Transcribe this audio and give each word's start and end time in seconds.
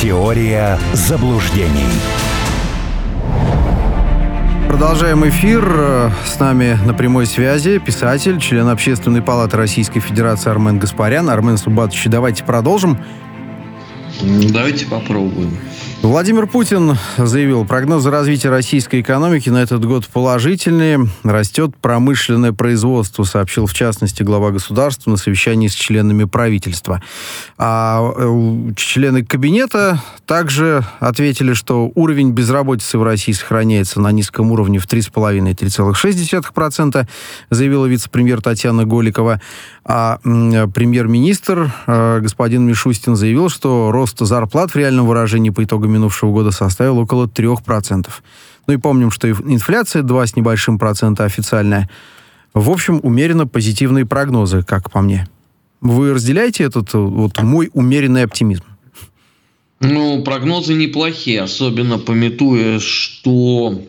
Теория 0.00 0.78
заблуждений. 0.92 1.90
Продолжаем 4.68 5.28
эфир. 5.28 6.12
С 6.24 6.38
нами 6.38 6.78
на 6.86 6.94
прямой 6.94 7.26
связи 7.26 7.78
писатель, 7.78 8.38
член 8.38 8.68
Общественной 8.68 9.22
палаты 9.22 9.56
Российской 9.56 9.98
Федерации 9.98 10.50
Армен 10.50 10.78
Гаспарян. 10.78 11.28
Армен 11.28 11.58
Субатович, 11.58 12.04
давайте 12.06 12.44
продолжим. 12.44 12.96
Давайте 14.22 14.86
попробуем. 14.86 15.58
Владимир 16.00 16.46
Путин 16.46 16.96
заявил, 17.16 17.64
прогнозы 17.64 18.10
развития 18.10 18.50
российской 18.50 19.00
экономики 19.00 19.50
на 19.50 19.58
этот 19.58 19.84
год 19.84 20.06
положительные. 20.06 21.08
Растет 21.24 21.76
промышленное 21.76 22.52
производство, 22.52 23.24
сообщил 23.24 23.66
в 23.66 23.74
частности 23.74 24.22
глава 24.22 24.52
государства 24.52 25.10
на 25.10 25.16
совещании 25.16 25.66
с 25.66 25.74
членами 25.74 26.22
правительства. 26.22 27.02
А 27.58 28.12
э, 28.16 28.70
члены 28.76 29.24
кабинета 29.24 30.00
также 30.24 30.84
ответили, 31.00 31.52
что 31.52 31.90
уровень 31.96 32.30
безработицы 32.30 32.96
в 32.96 33.02
России 33.02 33.32
сохраняется 33.32 34.00
на 34.00 34.12
низком 34.12 34.52
уровне 34.52 34.78
в 34.78 34.86
3,5-3,6%, 34.86 37.08
заявила 37.50 37.86
вице-премьер 37.86 38.40
Татьяна 38.40 38.84
Голикова. 38.84 39.40
А 39.84 40.20
премьер-министр 40.22 41.72
э, 41.86 42.20
господин 42.20 42.66
Мишустин 42.66 43.16
заявил, 43.16 43.48
что 43.48 43.90
рост 43.90 44.20
зарплат 44.20 44.72
в 44.72 44.76
реальном 44.76 45.06
выражении 45.06 45.50
по 45.50 45.64
итогам 45.64 45.87
минувшего 45.88 46.32
года 46.32 46.50
составил 46.50 46.98
около 46.98 47.26
3%. 47.26 48.08
Ну 48.66 48.74
и 48.74 48.76
помним, 48.76 49.10
что 49.10 49.30
инфляция 49.30 50.02
2 50.02 50.26
с 50.26 50.36
небольшим 50.36 50.78
процента 50.78 51.24
официальная. 51.24 51.88
В 52.54 52.70
общем, 52.70 53.00
умеренно 53.02 53.46
позитивные 53.46 54.06
прогнозы, 54.06 54.62
как 54.62 54.90
по 54.90 55.00
мне. 55.00 55.28
Вы 55.80 56.12
разделяете 56.12 56.64
этот 56.64 56.92
вот 56.92 57.40
мой 57.42 57.70
умеренный 57.72 58.24
оптимизм? 58.24 58.64
Ну, 59.80 60.22
прогнозы 60.24 60.74
неплохие, 60.74 61.42
особенно 61.42 61.98
пометуя, 61.98 62.80
что 62.80 63.80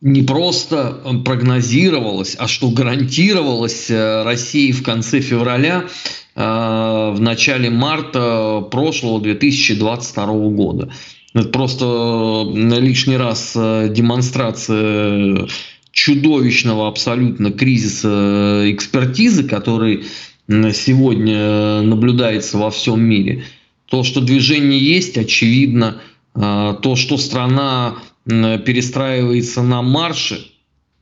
не 0.00 0.22
просто 0.22 1.22
прогнозировалось, 1.24 2.36
а 2.38 2.48
что 2.48 2.70
гарантировалось 2.70 3.90
э, 3.90 4.22
России 4.22 4.70
в 4.70 4.82
конце 4.82 5.20
февраля, 5.20 5.84
э, 5.84 5.88
в 6.34 7.16
начале 7.18 7.70
марта 7.70 8.60
прошлого 8.70 9.20
2022 9.20 10.26
года. 10.50 10.92
Это 11.32 11.48
просто 11.48 11.84
э, 11.86 12.80
лишний 12.80 13.16
раз 13.16 13.52
демонстрация 13.54 15.46
чудовищного 15.92 16.88
абсолютно 16.88 17.52
кризиса 17.52 18.64
экспертизы, 18.66 19.44
который 19.44 20.04
сегодня 20.48 21.82
наблюдается 21.82 22.58
во 22.58 22.70
всем 22.70 23.00
мире. 23.00 23.44
То, 23.86 24.02
что 24.02 24.20
движение 24.20 24.78
есть, 24.78 25.16
очевидно. 25.16 26.00
То, 26.34 26.96
что 26.96 27.16
страна 27.16 27.94
перестраивается 28.26 29.62
на 29.62 29.82
марше, 29.82 30.44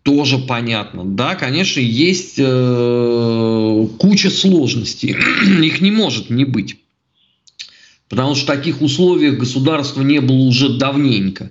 тоже 0.03 0.39
понятно. 0.39 1.05
Да, 1.05 1.35
конечно, 1.35 1.81
есть 1.81 2.35
э, 2.39 3.87
куча 3.99 4.31
сложностей. 4.31 5.17
Их 5.65 5.81
не 5.81 5.91
может 5.91 6.31
не 6.31 6.45
быть. 6.45 6.77
Потому 8.09 8.35
что 8.35 8.45
в 8.45 8.57
таких 8.57 8.83
условиях 8.83 9.39
государства 9.39 10.03
не 10.03 10.21
было 10.21 10.43
уже 10.43 10.77
давненько. 10.77 11.51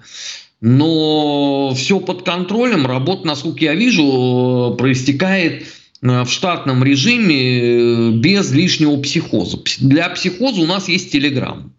Но 0.60 1.74
все 1.76 2.00
под 2.00 2.24
контролем. 2.24 2.86
Работа, 2.86 3.26
насколько 3.26 3.64
я 3.64 3.74
вижу, 3.74 4.76
проистекает 4.78 5.64
э, 6.02 6.24
в 6.24 6.30
штатном 6.30 6.84
режиме 6.84 7.60
э, 7.60 8.12
без 8.12 8.52
лишнего 8.52 8.98
психоза. 9.02 9.60
Для 9.80 10.10
психоза 10.10 10.62
у 10.62 10.68
нас 10.68 10.88
есть 10.88 11.12
телеграмма. 11.12 11.72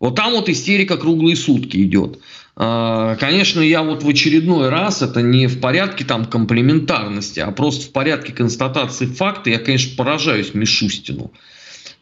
Вот 0.00 0.16
там 0.16 0.32
вот 0.32 0.48
истерика 0.48 0.96
круглые 0.96 1.36
сутки 1.36 1.76
идет. 1.76 2.18
А, 2.56 3.16
конечно, 3.16 3.60
я 3.60 3.82
вот 3.82 4.02
в 4.02 4.08
очередной 4.08 4.70
раз, 4.70 5.02
это 5.02 5.20
не 5.20 5.46
в 5.46 5.60
порядке 5.60 6.04
там 6.04 6.24
комплементарности, 6.24 7.40
а 7.40 7.50
просто 7.52 7.86
в 7.86 7.92
порядке 7.92 8.32
констатации 8.32 9.06
факта, 9.06 9.50
я, 9.50 9.58
конечно, 9.58 9.96
поражаюсь 9.96 10.54
Мишустину. 10.54 11.30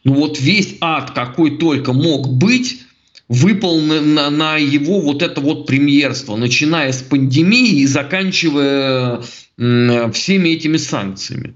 Ну 0.05 0.13
вот 0.13 0.39
весь 0.39 0.77
ад, 0.79 1.11
какой 1.11 1.57
только 1.57 1.91
мог 1.91 2.29
быть, 2.29 2.83
выпал 3.27 3.79
на, 3.81 4.29
на 4.29 4.55
его 4.57 5.01
вот 5.01 5.21
это 5.21 5.41
вот 5.41 5.67
премьерство, 5.67 6.37
начиная 6.37 6.93
с 6.93 7.01
пандемии 7.01 7.81
и 7.81 7.85
заканчивая 7.85 9.21
всеми 9.57 10.49
этими 10.49 10.77
санкциями. 10.77 11.55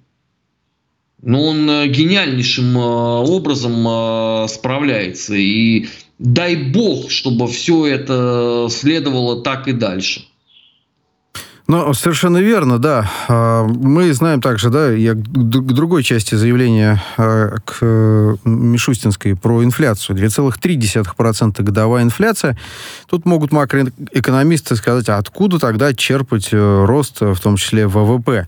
Но 1.21 1.41
он 1.41 1.69
э, 1.69 1.87
гениальнейшим 1.87 2.77
э, 2.77 2.81
образом 2.81 3.87
э, 3.87 4.47
справляется. 4.49 5.35
И 5.35 5.87
дай 6.23 6.55
бог, 6.55 7.11
чтобы 7.11 7.47
все 7.47 7.85
это 7.85 8.67
следовало 8.71 9.43
так 9.43 9.67
и 9.67 9.73
дальше. 9.73 10.23
Ну, 11.67 11.93
совершенно 11.93 12.37
верно, 12.37 12.77
да. 12.77 13.09
А, 13.29 13.63
мы 13.65 14.13
знаем 14.13 14.41
также, 14.41 14.69
да, 14.69 14.91
я 14.91 15.13
к 15.13 15.17
другой 15.17 16.03
части 16.03 16.35
заявления 16.35 17.01
а, 17.17 17.55
к 17.63 17.77
э, 17.81 18.35
Мишустинской 18.43 19.35
про 19.37 19.63
инфляцию. 19.63 20.17
2,3% 20.17 21.63
годовая 21.63 22.03
инфляция. 22.03 22.57
Тут 23.09 23.25
могут 23.25 23.53
макроэкономисты 23.53 24.75
сказать, 24.75 25.07
а 25.07 25.17
откуда 25.17 25.57
тогда 25.57 25.93
черпать 25.93 26.49
э, 26.51 26.85
рост, 26.85 27.21
в 27.21 27.39
том 27.39 27.55
числе 27.55 27.87
ВВП? 27.87 28.45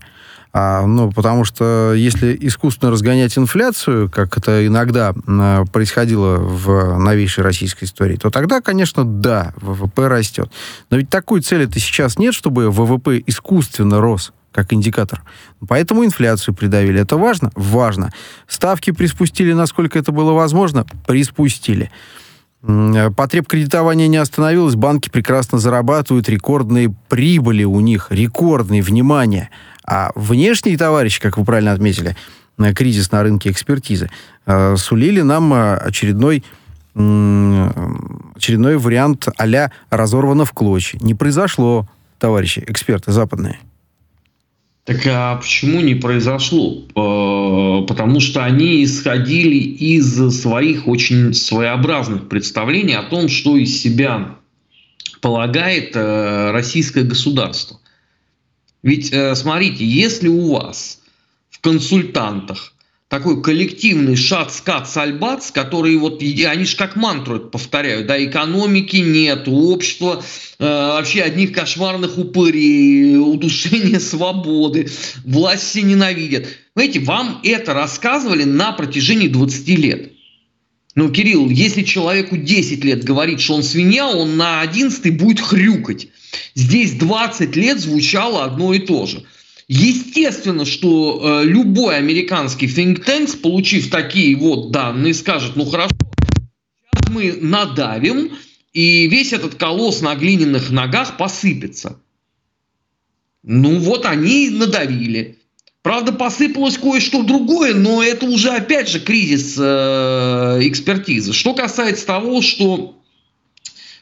А, 0.52 0.86
ну, 0.86 1.12
потому 1.12 1.44
что 1.44 1.92
если 1.94 2.36
искусственно 2.40 2.90
разгонять 2.90 3.36
инфляцию, 3.36 4.10
как 4.10 4.36
это 4.38 4.66
иногда 4.66 5.14
а, 5.26 5.64
происходило 5.66 6.36
в 6.36 6.98
новейшей 6.98 7.44
российской 7.44 7.84
истории, 7.84 8.16
то 8.16 8.30
тогда, 8.30 8.60
конечно, 8.60 9.04
да, 9.04 9.52
ВВП 9.60 10.08
растет. 10.08 10.50
Но 10.90 10.96
ведь 10.96 11.10
такой 11.10 11.42
цели-то 11.42 11.78
сейчас 11.78 12.18
нет, 12.18 12.34
чтобы 12.34 12.70
ВВП 12.70 13.22
искусственно 13.26 14.00
рос 14.00 14.32
как 14.56 14.72
индикатор. 14.72 15.22
Поэтому 15.68 16.02
инфляцию 16.02 16.54
придавили. 16.54 16.98
Это 16.98 17.18
важно? 17.18 17.50
Важно. 17.54 18.10
Ставки 18.48 18.90
приспустили, 18.90 19.52
насколько 19.52 19.98
это 19.98 20.12
было 20.12 20.32
возможно? 20.32 20.86
Приспустили. 21.06 21.90
Потреб 23.16 23.46
кредитования 23.46 24.08
не 24.08 24.16
остановилась, 24.16 24.74
банки 24.74 25.08
прекрасно 25.08 25.58
зарабатывают, 25.58 26.28
рекордные 26.28 26.92
прибыли 27.08 27.62
у 27.62 27.78
них, 27.80 28.08
рекордные, 28.10 28.82
внимание. 28.82 29.50
А 29.86 30.10
внешние 30.14 30.76
товарищи, 30.76 31.20
как 31.20 31.38
вы 31.38 31.44
правильно 31.44 31.72
отметили, 31.72 32.16
кризис 32.74 33.12
на 33.12 33.22
рынке 33.22 33.50
экспертизы, 33.50 34.10
э, 34.46 34.76
сулили 34.76 35.20
нам 35.20 35.52
э, 35.54 35.76
очередной 35.76 36.44
очередной 36.98 38.78
вариант 38.78 39.28
а-ля 39.36 39.70
разорвано 39.90 40.46
в 40.46 40.52
клочья. 40.52 40.98
Не 41.02 41.12
произошло, 41.12 41.86
товарищи 42.18 42.64
эксперты 42.66 43.12
западные. 43.12 43.58
Так 44.84 45.06
а 45.06 45.36
почему 45.36 45.82
не 45.82 45.94
произошло? 45.94 46.84
Э, 46.94 47.86
потому 47.86 48.20
что 48.20 48.46
они 48.46 48.82
исходили 48.82 49.58
из 49.58 50.40
своих 50.40 50.88
очень 50.88 51.34
своеобразных 51.34 52.30
представлений 52.30 52.94
о 52.94 53.02
том, 53.02 53.28
что 53.28 53.58
из 53.58 53.78
себя 53.78 54.36
полагает 55.20 55.94
российское 55.94 57.02
государство. 57.02 57.78
Ведь 58.86 59.12
э, 59.12 59.34
смотрите, 59.34 59.84
если 59.84 60.28
у 60.28 60.52
вас 60.52 61.00
в 61.50 61.60
консультантах 61.60 62.72
такой 63.08 63.42
коллективный 63.42 64.14
шат-скат 64.14 64.88
сальбац, 64.88 65.50
которые 65.50 65.98
вот, 65.98 66.22
они 66.22 66.64
же 66.64 66.76
как 66.76 66.94
мантру 66.94 67.34
это 67.34 67.46
повторяют, 67.48 68.06
да, 68.06 68.24
экономики 68.24 68.98
нет, 68.98 69.48
общества 69.48 70.22
э, 70.60 70.64
вообще 70.64 71.22
одних 71.22 71.50
кошмарных 71.52 72.16
упырей, 72.16 73.18
удушение 73.18 73.98
свободы, 73.98 74.88
власть 75.24 75.64
все 75.64 75.82
ненавидят. 75.82 76.46
Знаете, 76.76 77.00
вам 77.00 77.40
это 77.42 77.74
рассказывали 77.74 78.44
на 78.44 78.70
протяжении 78.70 79.26
20 79.26 79.68
лет. 79.80 80.12
Ну, 80.96 81.10
Кирилл, 81.10 81.50
если 81.50 81.82
человеку 81.82 82.38
10 82.38 82.82
лет 82.82 83.04
говорит, 83.04 83.40
что 83.42 83.54
он 83.54 83.62
свинья, 83.62 84.08
он 84.08 84.38
на 84.38 84.62
11 84.62 85.18
будет 85.18 85.40
хрюкать. 85.40 86.08
Здесь 86.54 86.92
20 86.92 87.54
лет 87.54 87.78
звучало 87.78 88.44
одно 88.44 88.72
и 88.72 88.78
то 88.78 89.04
же. 89.04 89.22
Естественно, 89.68 90.64
что 90.64 91.20
э, 91.42 91.44
любой 91.44 91.98
американский 91.98 92.66
think 92.66 93.04
tank, 93.04 93.40
получив 93.42 93.90
такие 93.90 94.34
вот 94.36 94.70
данные, 94.70 95.12
скажет, 95.12 95.54
ну 95.54 95.66
хорошо, 95.66 95.94
сейчас 96.94 97.10
мы 97.10 97.38
надавим, 97.42 98.30
и 98.72 99.06
весь 99.06 99.34
этот 99.34 99.56
колосс 99.56 100.00
на 100.00 100.14
глиняных 100.14 100.70
ногах 100.70 101.18
посыпется. 101.18 102.00
Ну 103.42 103.80
вот 103.80 104.06
они 104.06 104.48
надавили. 104.48 105.40
Правда, 105.86 106.10
посыпалось 106.10 106.78
кое-что 106.78 107.22
другое, 107.22 107.72
но 107.72 108.02
это 108.02 108.26
уже 108.26 108.50
опять 108.50 108.88
же 108.88 108.98
кризис 108.98 109.54
э, 109.56 110.58
экспертизы. 110.62 111.32
Что 111.32 111.54
касается 111.54 112.04
того, 112.04 112.42
что 112.42 113.00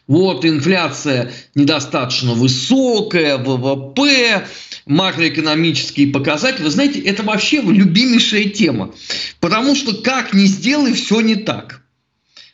вот 0.06 0.46
инфляция 0.46 1.34
недостаточно 1.54 2.32
высокая, 2.32 3.36
ВВП, 3.36 4.48
макроэкономические 4.86 6.06
показатели. 6.06 6.62
Вы 6.62 6.70
знаете, 6.70 7.00
это 7.00 7.22
вообще 7.22 7.60
любимейшая 7.60 8.44
тема. 8.44 8.94
Потому 9.40 9.74
что 9.74 9.94
как 9.94 10.32
ни 10.32 10.46
сделай, 10.46 10.94
все 10.94 11.20
не 11.20 11.34
так. 11.34 11.82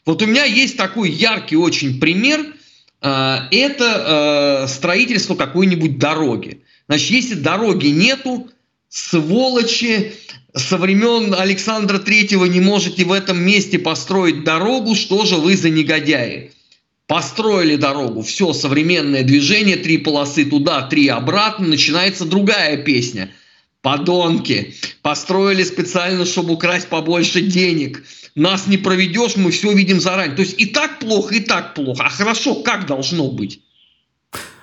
Вот 0.06 0.22
у 0.22 0.26
меня 0.26 0.42
есть 0.42 0.76
такой 0.76 1.08
яркий 1.08 1.54
очень 1.54 2.00
пример. 2.00 2.46
А, 3.00 3.46
это 3.52 4.66
строительство 4.68 5.36
какой-нибудь 5.36 6.00
дороги. 6.00 6.64
Значит, 6.88 7.10
если 7.10 7.34
дороги 7.34 7.86
нету, 7.86 8.50
сволочи, 8.90 10.12
со 10.54 10.76
времен 10.76 11.32
Александра 11.32 11.98
Третьего 11.98 12.44
не 12.44 12.60
можете 12.60 13.04
в 13.04 13.12
этом 13.12 13.40
месте 13.42 13.78
построить 13.78 14.44
дорогу, 14.44 14.94
что 14.94 15.24
же 15.24 15.36
вы 15.36 15.56
за 15.56 15.70
негодяи? 15.70 16.52
Построили 17.06 17.76
дорогу, 17.76 18.22
все, 18.22 18.52
современное 18.52 19.22
движение, 19.22 19.76
три 19.76 19.98
полосы 19.98 20.44
туда, 20.44 20.82
три 20.82 21.08
обратно, 21.08 21.68
начинается 21.68 22.24
другая 22.24 22.76
песня. 22.76 23.32
Подонки, 23.82 24.74
построили 25.02 25.64
специально, 25.64 26.26
чтобы 26.26 26.52
украсть 26.52 26.88
побольше 26.88 27.40
денег. 27.40 28.04
Нас 28.34 28.66
не 28.66 28.76
проведешь, 28.76 29.36
мы 29.36 29.50
все 29.50 29.72
видим 29.72 30.00
заранее. 30.00 30.36
То 30.36 30.42
есть 30.42 30.60
и 30.60 30.66
так 30.66 30.98
плохо, 30.98 31.36
и 31.36 31.40
так 31.40 31.74
плохо. 31.74 32.04
А 32.04 32.10
хорошо, 32.10 32.56
как 32.56 32.86
должно 32.86 33.28
быть? 33.28 33.60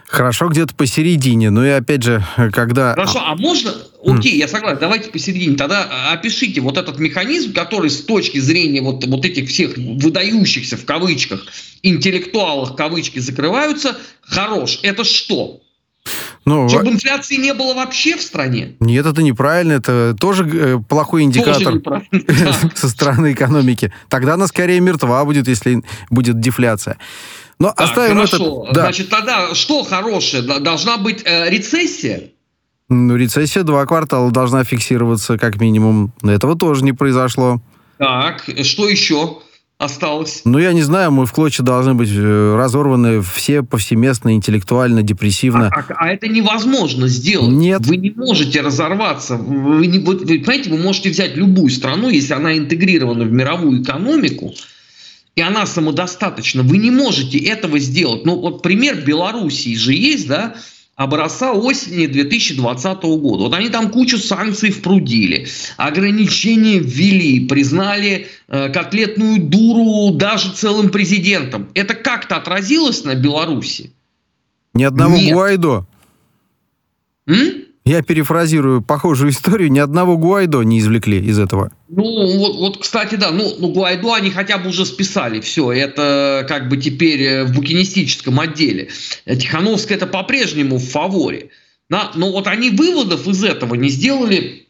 Хорошо 0.08 0.48
где-то 0.48 0.74
посередине. 0.74 1.50
Ну 1.50 1.66
и 1.66 1.70
опять 1.70 2.02
же, 2.02 2.24
когда... 2.54 2.94
Хорошо, 2.94 3.22
а 3.26 3.36
можно... 3.36 3.74
Окей, 4.06 4.38
я 4.38 4.48
согласен, 4.48 4.80
давайте 4.80 5.10
посередине. 5.10 5.58
Тогда 5.58 5.86
а, 5.92 6.14
опишите 6.14 6.62
вот 6.62 6.78
этот 6.78 6.98
механизм, 6.98 7.54
который 7.54 7.90
с 7.90 8.02
точки 8.04 8.38
зрения 8.40 8.82
вот, 8.82 9.06
вот 9.06 9.26
этих 9.26 9.50
всех 9.50 9.76
выдающихся 9.76 10.78
в 10.78 10.86
кавычках 10.86 11.46
интеллектуалов, 11.84 12.76
кавычки 12.76 13.20
закрываются, 13.20 13.98
хорош. 14.22 14.80
Это 14.82 15.04
что? 15.04 15.60
Ну, 16.46 16.70
Чтобы 16.70 16.92
инфляции 16.92 17.36
не 17.36 17.54
было 17.54 17.74
вообще 17.74 18.16
в 18.16 18.22
стране? 18.22 18.76
Нет, 18.80 19.06
это 19.06 19.22
неправильно. 19.22 19.74
Это 19.74 20.16
тоже 20.18 20.50
э, 20.50 20.78
плохой 20.88 21.24
индикатор 21.24 21.82
со 22.76 22.88
стороны 22.88 23.34
экономики. 23.34 23.92
Тогда 24.08 24.36
она 24.36 24.48
скорее 24.48 24.80
мертва 24.80 25.26
будет, 25.26 25.50
если 25.50 25.84
будет 26.10 26.40
дефляция. 26.40 26.98
Но 27.60 27.70
так, 27.70 27.82
оставим 27.82 28.16
хорошо. 28.16 28.66
это. 28.66 28.74
Да. 28.74 28.82
Значит, 28.82 29.10
тогда 29.10 29.56
что 29.56 29.84
хорошее? 29.84 30.44
Должна 30.44 30.98
быть 30.98 31.22
э, 31.26 31.50
рецессия? 31.50 32.32
Ну, 32.90 33.16
рецессия 33.16 33.64
два 33.64 33.86
квартала 33.86 34.32
должна 34.32 34.64
фиксироваться, 34.64 35.38
как 35.38 35.60
минимум. 35.60 36.14
Этого 36.24 36.58
тоже 36.58 36.84
не 36.84 36.94
произошло. 36.94 37.62
Так, 37.98 38.46
что 38.64 38.88
еще 38.88 39.40
осталось? 39.78 40.42
Ну, 40.46 40.58
я 40.58 40.74
не 40.74 40.82
знаю, 40.84 41.12
мы 41.12 41.26
в 41.26 41.34
клочья 41.34 41.64
должны 41.64 41.94
быть 41.94 42.10
э, 42.12 42.56
разорваны 42.56 43.22
все 43.22 43.62
повсеместно, 43.62 44.34
интеллектуально, 44.34 45.04
депрессивно. 45.04 45.68
А, 45.68 45.80
а, 45.80 45.96
а 45.98 46.10
это 46.10 46.28
невозможно 46.28 47.08
сделать. 47.08 47.52
Нет. 47.52 47.86
Вы 47.86 47.98
не 47.98 48.12
можете 48.12 48.62
разорваться. 48.62 49.36
Вы, 49.36 49.88
не, 49.88 50.00
вы, 50.00 50.18
вы 50.18 50.40
понимаете, 50.40 50.70
вы 50.70 50.78
можете 50.78 51.10
взять 51.10 51.36
любую 51.36 51.70
страну, 51.70 52.10
если 52.10 52.34
она 52.34 52.58
интегрирована 52.58 53.26
в 53.26 53.32
мировую 53.32 53.84
экономику, 53.84 54.54
и 55.38 55.42
она 55.42 55.68
самодостаточна. 55.68 56.64
Вы 56.64 56.80
не 56.80 56.90
можете 56.90 57.38
этого 57.38 57.78
сделать. 57.78 58.26
Ну, 58.26 58.40
вот 58.40 58.64
пример 58.64 59.04
Белоруссии 59.06 59.76
же 59.76 59.94
есть, 59.94 60.28
да, 60.28 60.56
образца 60.96 61.54
осени 61.54 62.08
2020 62.08 63.04
года. 63.04 63.44
Вот 63.44 63.54
они 63.54 63.70
там 63.70 63.92
кучу 63.92 64.18
санкций 64.18 64.72
впрудили, 64.72 65.48
ограничения 65.78 66.80
ввели, 66.80 67.46
признали 67.48 68.26
э, 68.48 68.70
котлетную 68.70 69.40
дуру 69.40 70.18
даже 70.18 70.54
целым 70.54 70.90
президентом. 70.90 71.70
Это 71.76 71.94
как-то 71.94 72.38
отразилось 72.38 73.04
на 73.04 73.14
Беларуси? 73.14 73.92
Ни 74.74 74.86
одного 74.86 75.18
Нет. 75.18 75.34
Гуайдо. 75.34 75.86
М? 77.28 77.57
Я 77.88 78.02
перефразирую 78.02 78.82
похожую 78.82 79.32
историю, 79.32 79.72
ни 79.72 79.80
одного 79.80 80.18
Гуайдо 80.18 80.62
не 80.64 80.80
извлекли 80.80 81.20
из 81.20 81.40
этого. 81.40 81.72
Ну, 81.88 82.04
вот, 82.38 82.56
вот 82.58 82.78
кстати, 82.82 83.16
да, 83.16 83.32
ну, 83.32 83.56
ну, 83.60 83.70
Гуайдо 83.70 84.14
они 84.14 84.30
хотя 84.30 84.58
бы 84.58 84.70
уже 84.70 84.86
списали, 84.86 85.40
все, 85.40 85.72
это 85.72 86.46
как 86.50 86.68
бы 86.68 86.76
теперь 86.76 87.24
э, 87.24 87.44
в 87.46 87.54
букинистическом 87.54 88.40
отделе. 88.42 88.90
Тихановская 89.26 89.98
это 89.98 90.06
по-прежнему 90.06 90.78
в 90.78 90.84
фаворе. 90.84 91.50
Да? 91.90 92.12
Но 92.16 92.32
вот 92.34 92.48
они 92.48 92.72
выводов 92.72 93.26
из 93.26 93.42
этого 93.44 93.76
не 93.76 93.88
сделали 93.88 94.68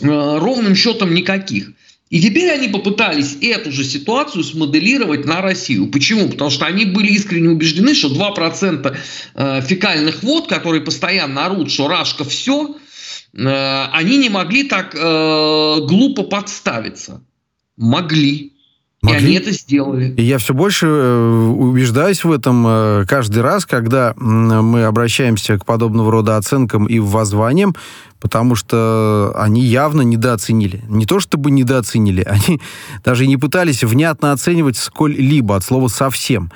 э, 0.00 0.06
ровным 0.06 0.76
счетом 0.76 1.14
никаких. 1.14 1.72
И 2.12 2.20
теперь 2.20 2.50
они 2.50 2.68
попытались 2.68 3.38
эту 3.40 3.72
же 3.72 3.84
ситуацию 3.84 4.44
смоделировать 4.44 5.24
на 5.24 5.40
Россию. 5.40 5.86
Почему? 5.86 6.28
Потому 6.28 6.50
что 6.50 6.66
они 6.66 6.84
были 6.84 7.06
искренне 7.06 7.48
убеждены, 7.48 7.94
что 7.94 8.08
2% 8.08 8.96
э, 9.34 9.60
фекальных 9.62 10.22
вод, 10.22 10.46
которые 10.46 10.82
постоянно 10.82 11.46
орут, 11.46 11.70
что 11.70 11.88
Рашка 11.88 12.24
все, 12.24 12.76
э, 13.32 13.84
они 13.92 14.18
не 14.18 14.28
могли 14.28 14.64
так 14.64 14.94
э, 14.94 14.98
глупо 15.88 16.24
подставиться. 16.24 17.24
Могли. 17.78 18.52
Могли. 19.00 19.18
И 19.18 19.24
они 19.24 19.34
это 19.36 19.50
сделали. 19.52 20.14
И 20.14 20.22
я 20.22 20.36
все 20.36 20.52
больше 20.52 20.86
убеждаюсь 20.86 22.24
в 22.24 22.30
этом 22.30 23.06
каждый 23.06 23.40
раз, 23.40 23.64
когда 23.64 24.12
мы 24.18 24.84
обращаемся 24.84 25.58
к 25.58 25.64
подобного 25.64 26.12
рода 26.12 26.36
оценкам 26.36 26.84
и 26.84 26.98
воззваниям, 26.98 27.74
потому 28.22 28.54
что 28.54 29.32
они 29.34 29.62
явно 29.62 30.02
недооценили. 30.02 30.84
Не 30.88 31.06
то 31.06 31.18
чтобы 31.18 31.50
недооценили, 31.50 32.22
они 32.26 32.60
даже 33.04 33.26
не 33.26 33.36
пытались 33.36 33.82
внятно 33.82 34.30
оценивать 34.30 34.76
сколь-либо, 34.76 35.56
от 35.56 35.64
слова 35.64 35.88
совсем. 35.88 36.52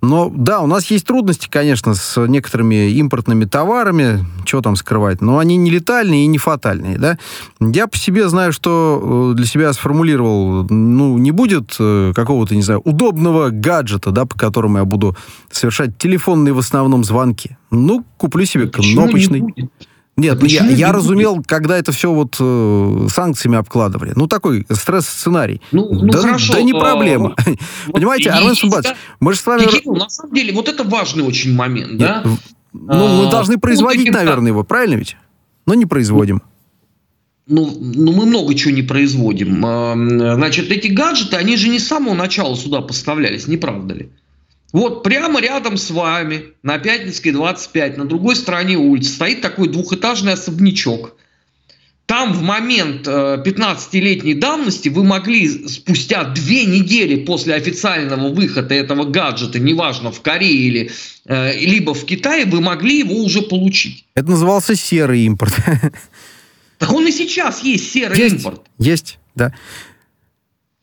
Но 0.00 0.32
да, 0.32 0.60
у 0.60 0.68
нас 0.68 0.86
есть 0.86 1.06
трудности, 1.06 1.48
конечно, 1.50 1.94
с 1.94 2.24
некоторыми 2.26 2.90
импортными 2.92 3.46
товарами, 3.46 4.24
что 4.46 4.60
там 4.60 4.76
скрывать, 4.76 5.20
но 5.20 5.38
они 5.38 5.56
не 5.56 5.70
летальные 5.70 6.24
и 6.24 6.28
не 6.28 6.38
фатальные, 6.38 6.98
да. 6.98 7.18
Я 7.60 7.88
по 7.88 7.98
себе 7.98 8.28
знаю, 8.28 8.52
что 8.52 9.32
э, 9.32 9.36
для 9.36 9.46
себя 9.46 9.72
сформулировал, 9.72 10.68
ну, 10.70 11.18
не 11.18 11.32
будет 11.32 11.74
э, 11.80 12.12
какого-то, 12.14 12.54
не 12.54 12.62
знаю, 12.62 12.80
удобного 12.84 13.50
гаджета, 13.50 14.12
да, 14.12 14.24
по 14.24 14.38
которому 14.38 14.78
я 14.78 14.84
буду 14.84 15.16
совершать 15.50 15.98
телефонные 15.98 16.54
в 16.54 16.58
основном 16.58 17.02
звонки. 17.02 17.56
Ну, 17.72 18.04
куплю 18.16 18.44
себе 18.44 18.68
кнопочный. 18.68 19.42
Нет, 20.18 20.38
ну, 20.40 20.46
я, 20.46 20.66
я 20.66 20.92
разумел, 20.92 21.44
когда 21.46 21.78
это 21.78 21.92
все 21.92 22.12
вот 22.12 22.36
э, 22.40 23.06
санкциями 23.08 23.56
обкладывали. 23.56 24.14
Ну, 24.16 24.26
такой 24.26 24.66
стресс-сценарий. 24.68 25.62
Ну, 25.70 25.88
ну 25.92 26.08
да, 26.08 26.18
хорошо. 26.18 26.54
Да 26.54 26.62
не 26.62 26.72
а, 26.72 26.80
проблема. 26.80 27.36
Вот 27.46 27.56
Понимаете, 27.92 28.30
Армен 28.30 28.56
Сумбатович, 28.56 28.96
мы 29.20 29.32
же 29.32 29.38
с 29.38 29.46
вами... 29.46 29.62
Египет, 29.62 29.86
на 29.86 30.08
самом 30.08 30.34
деле, 30.34 30.52
вот 30.52 30.68
это 30.68 30.82
важный 30.82 31.22
очень 31.22 31.54
момент, 31.54 31.98
да? 31.98 32.24
Ну, 32.72 33.08
мы 33.22 33.28
а, 33.28 33.30
должны 33.30 33.58
производить, 33.58 34.10
наверное, 34.10 34.50
его, 34.50 34.64
правильно 34.64 34.96
ведь? 34.96 35.16
Но 35.66 35.74
не 35.74 35.86
производим. 35.86 36.42
Ну, 37.46 37.72
ну, 37.80 38.12
мы 38.12 38.26
много 38.26 38.56
чего 38.56 38.74
не 38.74 38.82
производим. 38.82 39.58
Значит, 40.34 40.72
эти 40.72 40.88
гаджеты, 40.88 41.36
они 41.36 41.56
же 41.56 41.68
не 41.68 41.78
с 41.78 41.86
самого 41.86 42.14
начала 42.14 42.56
сюда 42.56 42.80
поставлялись, 42.80 43.46
не 43.46 43.56
правда 43.56 43.94
ли? 43.94 44.10
Вот 44.72 45.02
прямо 45.02 45.40
рядом 45.40 45.76
с 45.76 45.90
вами, 45.90 46.48
на 46.62 46.78
Пятницкой 46.78 47.32
25, 47.32 47.96
на 47.96 48.04
другой 48.04 48.36
стороне 48.36 48.76
улицы, 48.76 49.12
стоит 49.12 49.40
такой 49.40 49.68
двухэтажный 49.68 50.34
особнячок. 50.34 51.14
Там 52.04 52.32
в 52.32 52.40
момент 52.40 53.06
15-летней 53.06 54.32
э, 54.32 54.38
давности 54.38 54.88
вы 54.88 55.04
могли 55.04 55.68
спустя 55.68 56.24
две 56.24 56.64
недели 56.64 57.22
после 57.22 57.54
официального 57.54 58.30
выхода 58.30 58.74
этого 58.74 59.04
гаджета, 59.04 59.58
неважно, 59.58 60.10
в 60.10 60.22
Корее 60.22 60.54
или 60.54 60.90
э, 61.26 61.58
либо 61.58 61.92
в 61.92 62.06
Китае, 62.06 62.46
вы 62.46 62.62
могли 62.62 63.00
его 63.00 63.14
уже 63.16 63.42
получить. 63.42 64.06
Это 64.14 64.30
назывался 64.30 64.74
серый 64.74 65.20
импорт. 65.26 65.54
Так 66.78 66.92
он 66.92 67.06
и 67.08 67.10
сейчас 67.10 67.62
есть 67.62 67.92
серый 67.92 68.16
есть, 68.16 68.36
импорт. 68.36 68.62
Есть, 68.78 69.18
да. 69.34 69.52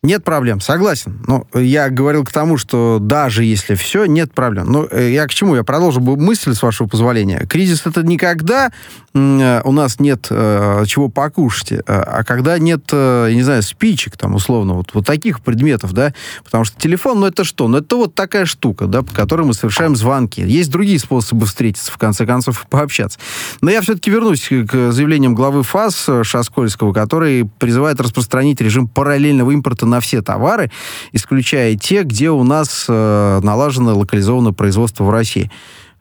Нет 0.06 0.24
проблем, 0.24 0.62
согласен. 0.62 1.20
Но 1.26 1.48
я 1.56 1.90
говорил 1.90 2.24
к 2.24 2.32
тому, 2.32 2.58
что 2.58 3.00
даже 3.02 3.44
если 3.44 3.74
все, 3.74 4.06
нет 4.06 4.32
проблем. 4.34 4.72
Но 4.72 4.88
э, 4.90 5.10
я 5.12 5.26
к 5.26 5.34
чему? 5.34 5.56
Я 5.56 5.64
продолжу 5.64 6.00
мысль, 6.00 6.54
с 6.54 6.62
вашего 6.62 6.88
позволения. 6.88 7.48
Кризис 7.50 7.88
это 7.88 8.04
никогда 8.04 8.72
э, 9.16 9.62
у 9.64 9.72
нас 9.72 10.00
нет 10.00 10.28
э, 10.30 10.84
чего 10.86 11.10
покушать, 11.10 11.72
э, 11.72 11.82
а 11.88 12.24
когда 12.24 12.60
нет, 12.60 12.84
э, 12.92 13.32
не 13.34 13.42
знаю, 13.42 13.64
спичек 13.64 14.16
там 14.16 14.36
условно, 14.36 14.76
вот, 14.76 14.92
вот 14.94 15.08
таких 15.08 15.42
предметов, 15.42 15.94
да, 15.94 16.14
потому 16.44 16.66
что 16.66 16.80
телефон, 16.80 17.22
ну 17.22 17.26
это 17.26 17.44
что? 17.44 17.68
Ну 17.68 17.80
это 17.80 17.96
вот 17.96 18.14
такая 18.14 18.46
штука, 18.46 18.86
да, 18.86 19.02
по 19.02 19.12
которой 19.12 19.48
мы 19.48 19.56
совершаем 19.56 19.96
звонки. 19.96 20.42
Есть 20.42 20.70
другие 20.70 21.00
способы 21.00 21.48
встретиться, 21.48 21.92
в 21.92 21.98
конце 21.98 22.28
концов, 22.28 22.68
пообщаться. 22.70 23.18
Но 23.62 23.72
я 23.72 23.82
все-таки 23.82 24.12
вернусь 24.12 24.48
к 24.50 24.92
заявлениям 24.92 25.34
главы 25.34 25.64
ФАС 25.64 26.10
Шаскольского, 26.22 26.94
который 26.94 27.50
призывает 27.58 28.00
распространить 28.00 28.62
режим 28.62 28.88
параллельного 28.88 29.50
импорта 29.50 29.88
на 29.88 29.95
на 29.96 30.02
все 30.02 30.22
товары, 30.22 30.72
исключая 31.14 31.76
те, 31.76 32.04
где 32.04 32.30
у 32.30 32.44
нас 32.44 32.86
э, 32.90 33.40
налажено 33.42 33.98
локализованное 33.98 34.52
производство 34.52 35.06
в 35.06 35.10
России. 35.10 35.50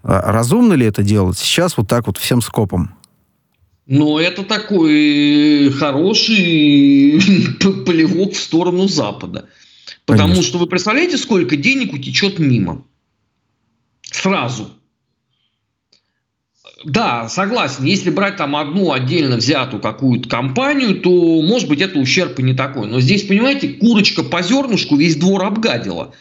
А 0.03 0.33
разумно 0.33 0.75
ли 0.75 0.87
это 0.87 1.03
делать 1.03 1.39
сейчас 1.39 1.77
вот 1.77 1.89
так 1.89 2.07
вот 2.07 2.19
всем 2.19 2.43
скопом? 2.43 2.95
Ну, 3.87 4.19
это 4.19 4.43
такой 4.43 5.71
хороший 5.71 7.21
полевок 7.87 8.33
в 8.33 8.39
сторону 8.39 8.89
Запада. 8.89 9.49
Потому 10.07 10.31
Конечно. 10.31 10.49
что 10.49 10.59
вы 10.59 10.67
представляете, 10.67 11.17
сколько 11.17 11.57
денег 11.57 11.93
утечет 11.93 12.39
мимо? 12.39 12.85
Сразу. 14.03 14.71
Да, 16.85 17.29
согласен. 17.29 17.85
Если 17.85 18.11
брать 18.11 18.37
там 18.37 18.57
одну 18.57 18.93
отдельно 18.93 19.37
взятую 19.37 19.81
какую-то 19.81 20.29
компанию, 20.29 21.01
то, 21.01 21.11
может 21.43 21.69
быть, 21.69 21.81
это 21.81 21.99
ущерб 21.99 22.39
и 22.39 22.43
не 22.43 22.55
такой. 22.55 22.87
Но 22.87 23.01
здесь, 23.01 23.25
понимаете, 23.25 23.69
курочка 23.69 24.23
по 24.23 24.43
зернышку 24.43 24.97
весь 24.97 25.17
двор 25.17 25.45
обгадила. 25.45 26.15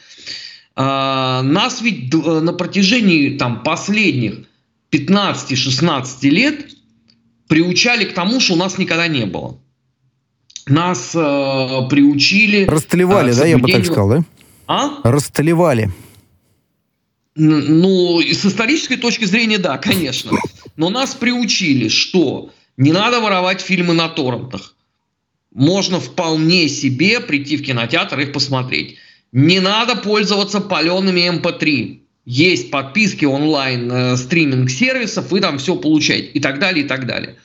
А, 0.76 1.42
нас 1.44 1.82
ведь 1.82 2.14
на 2.14 2.54
протяжении 2.54 3.38
там, 3.38 3.62
последних 3.64 4.46
15-16 4.92 6.30
лет 6.30 6.66
приучали 7.48 8.06
к 8.06 8.14
тому, 8.14 8.40
что 8.40 8.54
у 8.54 8.58
нас 8.58 8.78
никогда 8.78 9.08
не 9.08 9.26
было. 9.26 9.58
Нас 10.66 11.12
э, 11.14 11.20
приучили... 11.90 12.66
Растлевали, 12.66 13.34
э, 13.34 13.36
да, 13.36 13.46
я 13.46 13.58
бы 13.58 13.70
так 13.70 13.84
сказал, 13.84 14.10
да? 14.10 14.24
А? 14.66 15.02
Растлевали. 15.04 15.92
Ну, 17.36 18.22
с 18.22 18.46
исторической 18.46 18.98
точки 18.98 19.26
зрения, 19.26 19.58
да, 19.58 19.78
конечно. 19.78 20.32
Но 20.76 20.90
нас 20.90 21.16
приучили, 21.16 21.88
что 21.88 22.52
не 22.78 22.92
надо 22.92 23.22
воровать 23.22 23.62
фильмы 23.62 23.94
на 23.94 24.10
торрентах. 24.10 24.76
Можно 25.52 26.00
вполне 26.00 26.68
себе 26.70 27.20
прийти 27.20 27.58
в 27.58 27.64
кинотеатр 27.64 28.20
и 28.20 28.26
посмотреть. 28.26 28.98
Не 29.32 29.60
надо 29.60 29.96
пользоваться 29.96 30.62
палеными 30.62 31.30
MP3. 31.30 31.86
Эм 31.86 32.02
Есть 32.26 32.72
подписки 32.72 33.26
онлайн 33.26 33.92
э, 33.92 34.18
стриминг 34.18 34.70
сервисов, 34.70 35.32
вы 35.32 35.42
там 35.42 35.58
все 35.58 35.76
получаете 35.76 36.28
и 36.28 36.40
так 36.40 36.60
далее, 36.60 36.86
и 36.86 36.88
так 36.88 37.06
далее. 37.06 37.36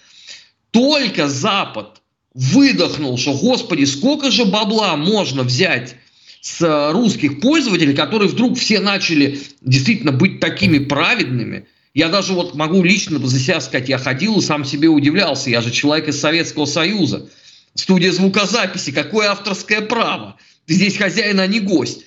Только 0.71 1.28
Запад 1.28 2.02
выдохнул, 2.35 3.18
что, 3.18 3.35
господи, 3.35 3.85
сколько 3.85 4.30
же 4.30 4.45
бабла 4.45 4.97
можно 4.97 5.42
взять 5.42 5.97
с 6.40 6.62
э, 6.62 6.92
русских 6.92 7.40
пользователей, 7.40 7.95
которые 7.95 8.28
вдруг 8.28 8.59
все 8.59 8.80
начали 8.80 9.40
действительно 9.61 10.12
быть 10.12 10.40
такими 10.40 10.78
праведными. 10.78 11.66
Я 11.95 12.09
даже 12.09 12.33
вот 12.33 12.54
могу 12.54 12.83
лично 12.83 13.18
за 13.18 13.38
себя 13.38 13.61
сказать, 13.61 13.88
я 13.88 13.99
ходил 13.99 14.38
и 14.38 14.42
сам 14.42 14.64
себе 14.64 14.88
удивлялся. 14.88 15.50
Я 15.50 15.61
же 15.61 15.71
человек 15.71 16.09
из 16.09 16.21
Советского 16.21 16.64
Союза. 16.64 17.28
Студия 17.75 18.12
звукозаписи, 18.12 18.92
какое 18.92 19.30
авторское 19.30 19.80
право? 19.80 20.37
Ты 20.66 20.75
здесь 20.75 20.97
хозяин, 20.97 21.40
а 21.40 21.47
не 21.47 21.61
гость. 21.61 22.04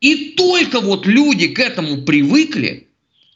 И 0.00 0.34
только 0.36 0.80
вот 0.80 1.06
люди 1.06 1.48
к 1.48 1.58
этому 1.58 2.02
привыкли, 2.02 2.88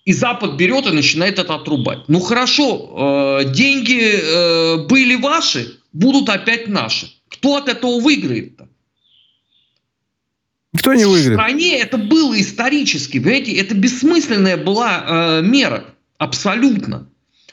и 0.05 0.13
Запад 0.13 0.55
берет 0.55 0.87
и 0.87 0.91
начинает 0.91 1.39
это 1.39 1.55
отрубать. 1.55 2.09
Ну 2.09 2.21
хорошо, 2.21 3.41
э, 3.43 3.53
деньги 3.53 4.01
э, 4.01 4.87
были 4.87 5.17
ваши, 5.17 5.79
будут 5.93 6.29
опять 6.29 6.69
наши. 6.69 7.11
Кто 7.29 7.57
от 7.57 7.69
этого 7.69 8.01
выиграет-то? 8.01 8.69
Никто 10.79 10.95
не 10.95 11.05
выиграет. 11.05 11.39
В 11.39 11.43
стране 11.43 11.79
это 11.79 11.99
было 11.99 12.41
исторически, 12.41 13.19
понимаете, 13.19 13.53
это 13.53 13.75
бессмысленная 13.75 14.57
была 14.57 15.41
э, 15.41 15.43
мера, 15.43 15.87
абсолютно. 16.19 17.09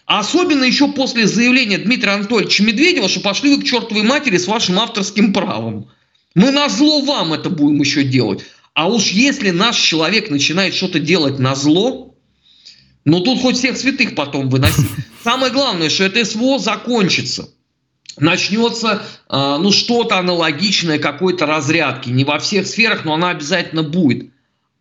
А 0.06 0.20
особенно 0.20 0.64
еще 0.64 0.92
после 0.92 1.26
заявления 1.26 1.80
Дмитрия 1.80 2.12
Анатольевича 2.12 2.64
Медведева, 2.64 3.10
что 3.10 3.22
пошли 3.22 3.56
вы 3.56 3.62
к 3.62 3.66
чертовой 3.66 4.04
матери 4.04 4.38
с 4.38 4.48
вашим 4.48 4.78
авторским 4.78 5.34
правом. 5.34 5.90
Мы 6.36 6.52
на 6.52 6.70
зло 6.70 7.02
вам 7.02 7.34
это 7.34 7.50
будем 7.50 7.80
еще 7.80 8.04
делать. 8.04 8.46
А 8.76 8.88
уж 8.88 9.08
если 9.08 9.50
наш 9.50 9.78
человек 9.78 10.30
начинает 10.30 10.76
что-то 10.76 11.00
делать 11.00 11.40
на 11.40 11.56
зло, 11.56 12.16
ну 13.06 13.22
тут 13.22 13.42
хоть 13.42 13.58
всех 13.58 13.78
святых 13.78 14.14
потом 14.14 14.50
выноси. 14.50 14.84
Самое 15.24 15.52
главное, 15.52 15.90
что 15.90 16.04
это 16.04 16.24
СВО 16.24 16.60
закончится 16.60 17.50
начнется 18.18 19.04
э, 19.30 19.58
ну 19.60 19.72
что-то 19.72 20.18
аналогичное 20.18 21.00
какой-то 21.00 21.46
разрядки. 21.46 22.10
Не 22.10 22.24
во 22.24 22.40
всех 22.40 22.68
сферах, 22.68 23.06
но 23.06 23.14
она 23.14 23.30
обязательно 23.30 23.84
будет. 23.84 24.32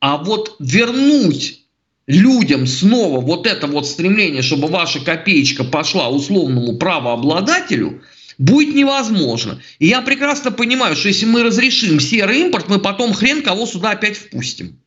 А 0.01 0.19
вот 0.19 0.57
вернуть 0.59 1.65
людям 2.07 2.67
снова 2.67 3.21
вот 3.21 3.47
это 3.47 3.67
вот 3.67 3.87
стремление, 3.87 4.43
чтобы 4.43 4.69
ваша 4.69 5.01
копеечка 5.01 5.65
пошла 5.65 6.09
условному 6.09 6.77
правообладателю, 6.77 8.03
будет 8.39 8.75
невозможно. 8.75 9.61
И 9.79 9.87
я 9.87 10.03
прекрасно 10.03 10.51
понимаю, 10.51 10.97
что 10.97 11.09
если 11.09 11.27
мы 11.27 11.43
разрешим 11.43 12.01
серый 12.01 12.41
импорт, 12.41 12.69
мы 12.69 12.79
потом 12.79 13.15
хрен 13.15 13.43
кого 13.43 13.67
сюда 13.67 13.93
опять 13.93 14.19
впустим. 14.19 14.79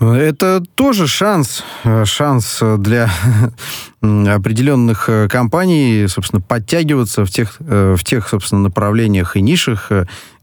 Это 0.00 0.62
тоже 0.74 1.06
шанс, 1.06 1.62
э, 1.84 2.04
шанс 2.04 2.60
для 2.78 3.10
определенных 4.00 5.08
э, 5.08 5.28
компаний, 5.28 6.06
собственно, 6.08 6.42
подтягиваться 6.42 7.24
в 7.24 7.30
тех, 7.30 7.56
э, 7.60 7.94
в 7.96 8.02
тех, 8.04 8.28
собственно, 8.28 8.62
направлениях 8.62 9.36
и 9.36 9.40
нишах, 9.40 9.90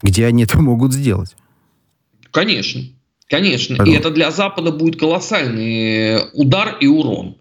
где 0.02 0.26
они 0.26 0.44
это 0.44 0.60
могут 0.62 0.94
сделать. 0.94 1.36
Конечно, 2.32 2.82
конечно. 3.28 3.76
Поэтому... 3.76 3.96
И 3.96 4.00
это 4.00 4.10
для 4.10 4.32
Запада 4.32 4.72
будет 4.72 4.98
колоссальный 4.98 6.22
удар 6.34 6.78
и 6.80 6.88
урон. 6.88 7.36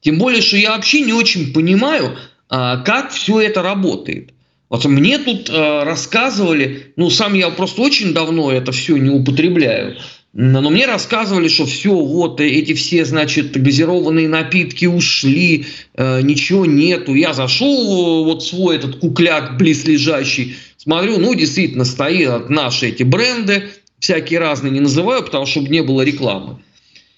Тем 0.00 0.18
более, 0.18 0.42
что 0.42 0.56
я 0.56 0.70
вообще 0.70 1.00
не 1.02 1.12
очень 1.12 1.52
понимаю, 1.52 2.16
а, 2.48 2.78
как 2.78 3.10
все 3.10 3.40
это 3.40 3.62
работает. 3.62 4.32
Вот 4.68 4.84
мне 4.84 5.18
тут 5.18 5.48
рассказывали, 5.48 6.92
ну 6.96 7.08
сам 7.08 7.34
я 7.34 7.50
просто 7.50 7.82
очень 7.82 8.12
давно 8.12 8.50
это 8.50 8.72
все 8.72 8.96
не 8.96 9.10
употребляю, 9.10 9.96
но 10.38 10.68
мне 10.68 10.84
рассказывали, 10.84 11.48
что 11.48 11.64
все, 11.64 11.94
вот 11.94 12.42
эти 12.42 12.74
все, 12.74 13.06
значит, 13.06 13.58
газированные 13.58 14.28
напитки 14.28 14.84
ушли, 14.84 15.64
э, 15.94 16.20
ничего 16.20 16.66
нету. 16.66 17.14
Я 17.14 17.32
зашел 17.32 18.22
вот 18.22 18.44
свой 18.44 18.76
этот 18.76 18.96
кукляк 18.98 19.56
близлежащий, 19.56 20.56
смотрю, 20.76 21.16
ну, 21.16 21.34
действительно, 21.34 21.86
стоят 21.86 22.50
наши 22.50 22.88
эти 22.88 23.02
бренды, 23.02 23.70
всякие 23.98 24.38
разные 24.38 24.70
не 24.72 24.80
называю, 24.80 25.24
потому 25.24 25.46
что 25.46 25.60
не 25.60 25.82
было 25.82 26.02
рекламы. 26.02 26.58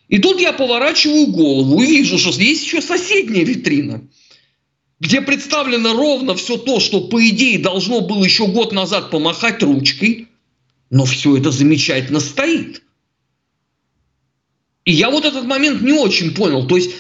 И 0.09 0.19
тут 0.19 0.41
я 0.41 0.53
поворачиваю 0.53 1.27
голову 1.27 1.83
и 1.83 1.87
вижу, 1.87 2.19
что 2.19 2.31
есть 2.41 2.67
еще 2.67 2.81
соседняя 2.81 3.45
витрина, 3.45 4.03
где 5.01 5.23
представлено 5.23 5.93
ровно 5.93 6.37
все 6.37 6.57
то, 6.57 6.79
что, 6.79 7.01
по 7.01 7.21
идее, 7.29 7.59
должно 7.59 8.01
было 8.01 8.23
еще 8.23 8.47
год 8.47 8.71
назад 8.71 9.11
помахать 9.11 9.61
ручкой, 9.65 10.29
но 10.89 11.05
все 11.05 11.37
это 11.37 11.51
замечательно 11.51 12.21
стоит. 12.21 12.83
И 14.89 14.93
я 14.93 15.11
вот 15.11 15.27
этот 15.27 15.45
момент 15.45 15.83
не 15.83 15.93
очень 15.93 16.35
понял. 16.35 16.67
То 16.67 16.77
есть 16.77 16.93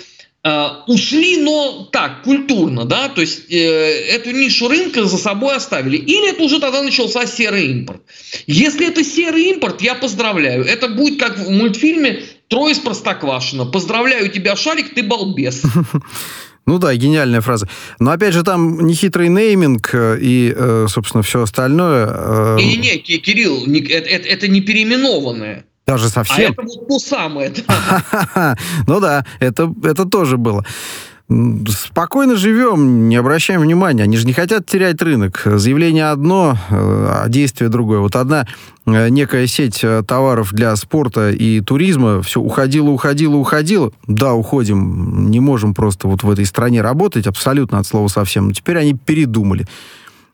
э, 0.44 0.66
ушли, 0.88 1.38
но 1.38 1.88
так, 1.90 2.22
культурно, 2.22 2.84
да, 2.84 3.08
то 3.08 3.22
есть 3.22 3.50
э, 3.50 3.56
эту 3.56 4.30
нишу 4.30 4.68
рынка 4.68 5.06
за 5.06 5.16
собой 5.16 5.56
оставили. 5.56 5.96
Или 5.96 6.28
это 6.28 6.42
уже 6.42 6.60
тогда 6.60 6.82
начался 6.82 7.26
серый 7.26 7.68
импорт. 7.68 8.02
Если 8.46 8.86
это 8.86 9.02
серый 9.02 9.44
импорт, 9.52 9.80
я 9.80 9.94
поздравляю. 9.94 10.66
Это 10.66 10.88
будет 10.88 11.18
как 11.18 11.38
в 11.38 11.50
мультфильме 11.50 12.24
«Трое 12.48 12.72
из 12.72 12.78
Простоквашино». 12.78 13.64
Поздравляю 13.64 14.28
тебя, 14.28 14.54
Шарик, 14.54 14.94
ты 14.94 15.02
балбес. 15.02 15.62
Ну 16.66 16.78
да, 16.78 16.94
гениальная 16.94 17.40
фраза. 17.40 17.66
Но 17.98 18.10
опять 18.10 18.34
же 18.34 18.42
там 18.42 18.86
нехитрый 18.86 19.30
нейминг 19.30 19.88
э, 19.94 20.18
и, 20.20 20.52
э, 20.54 20.86
собственно, 20.90 21.22
все 21.22 21.40
остальное. 21.40 22.58
Не-не-не, 22.58 22.98
Кирилл, 22.98 23.64
это, 23.64 24.10
это, 24.10 24.28
это 24.28 24.48
не 24.48 24.60
переименованное. 24.60 25.64
Даже 25.88 26.10
совсем? 26.10 26.50
А 26.50 26.52
это 26.52 26.62
вот 26.62 26.86
то 26.86 26.98
самое. 26.98 27.50
Ну 28.86 29.00
да, 29.00 29.24
это, 29.40 29.74
это 29.82 30.04
тоже 30.04 30.36
было. 30.36 30.62
Спокойно 31.66 32.36
живем, 32.36 33.08
не 33.08 33.16
обращаем 33.16 33.62
внимания. 33.62 34.02
Они 34.02 34.18
же 34.18 34.26
не 34.26 34.34
хотят 34.34 34.66
терять 34.66 35.00
рынок. 35.00 35.42
Заявление 35.46 36.10
одно, 36.10 36.58
э, 36.68 37.22
а 37.24 37.28
действие 37.28 37.70
другое. 37.70 38.00
Вот 38.00 38.16
одна 38.16 38.46
э, 38.84 39.08
некая 39.08 39.46
сеть 39.46 39.80
э, 39.82 40.02
товаров 40.06 40.52
для 40.52 40.76
спорта 40.76 41.30
и 41.30 41.62
туризма 41.62 42.20
все 42.20 42.40
уходила, 42.40 42.90
уходила, 42.90 43.36
уходила. 43.36 43.90
Да, 44.06 44.34
уходим. 44.34 45.30
Не 45.30 45.40
можем 45.40 45.72
просто 45.74 46.06
вот 46.06 46.22
в 46.22 46.30
этой 46.30 46.44
стране 46.44 46.82
работать 46.82 47.26
абсолютно 47.26 47.78
от 47.78 47.86
слова 47.86 48.08
совсем. 48.08 48.48
Но 48.48 48.52
теперь 48.52 48.76
они 48.76 48.92
передумали. 48.92 49.66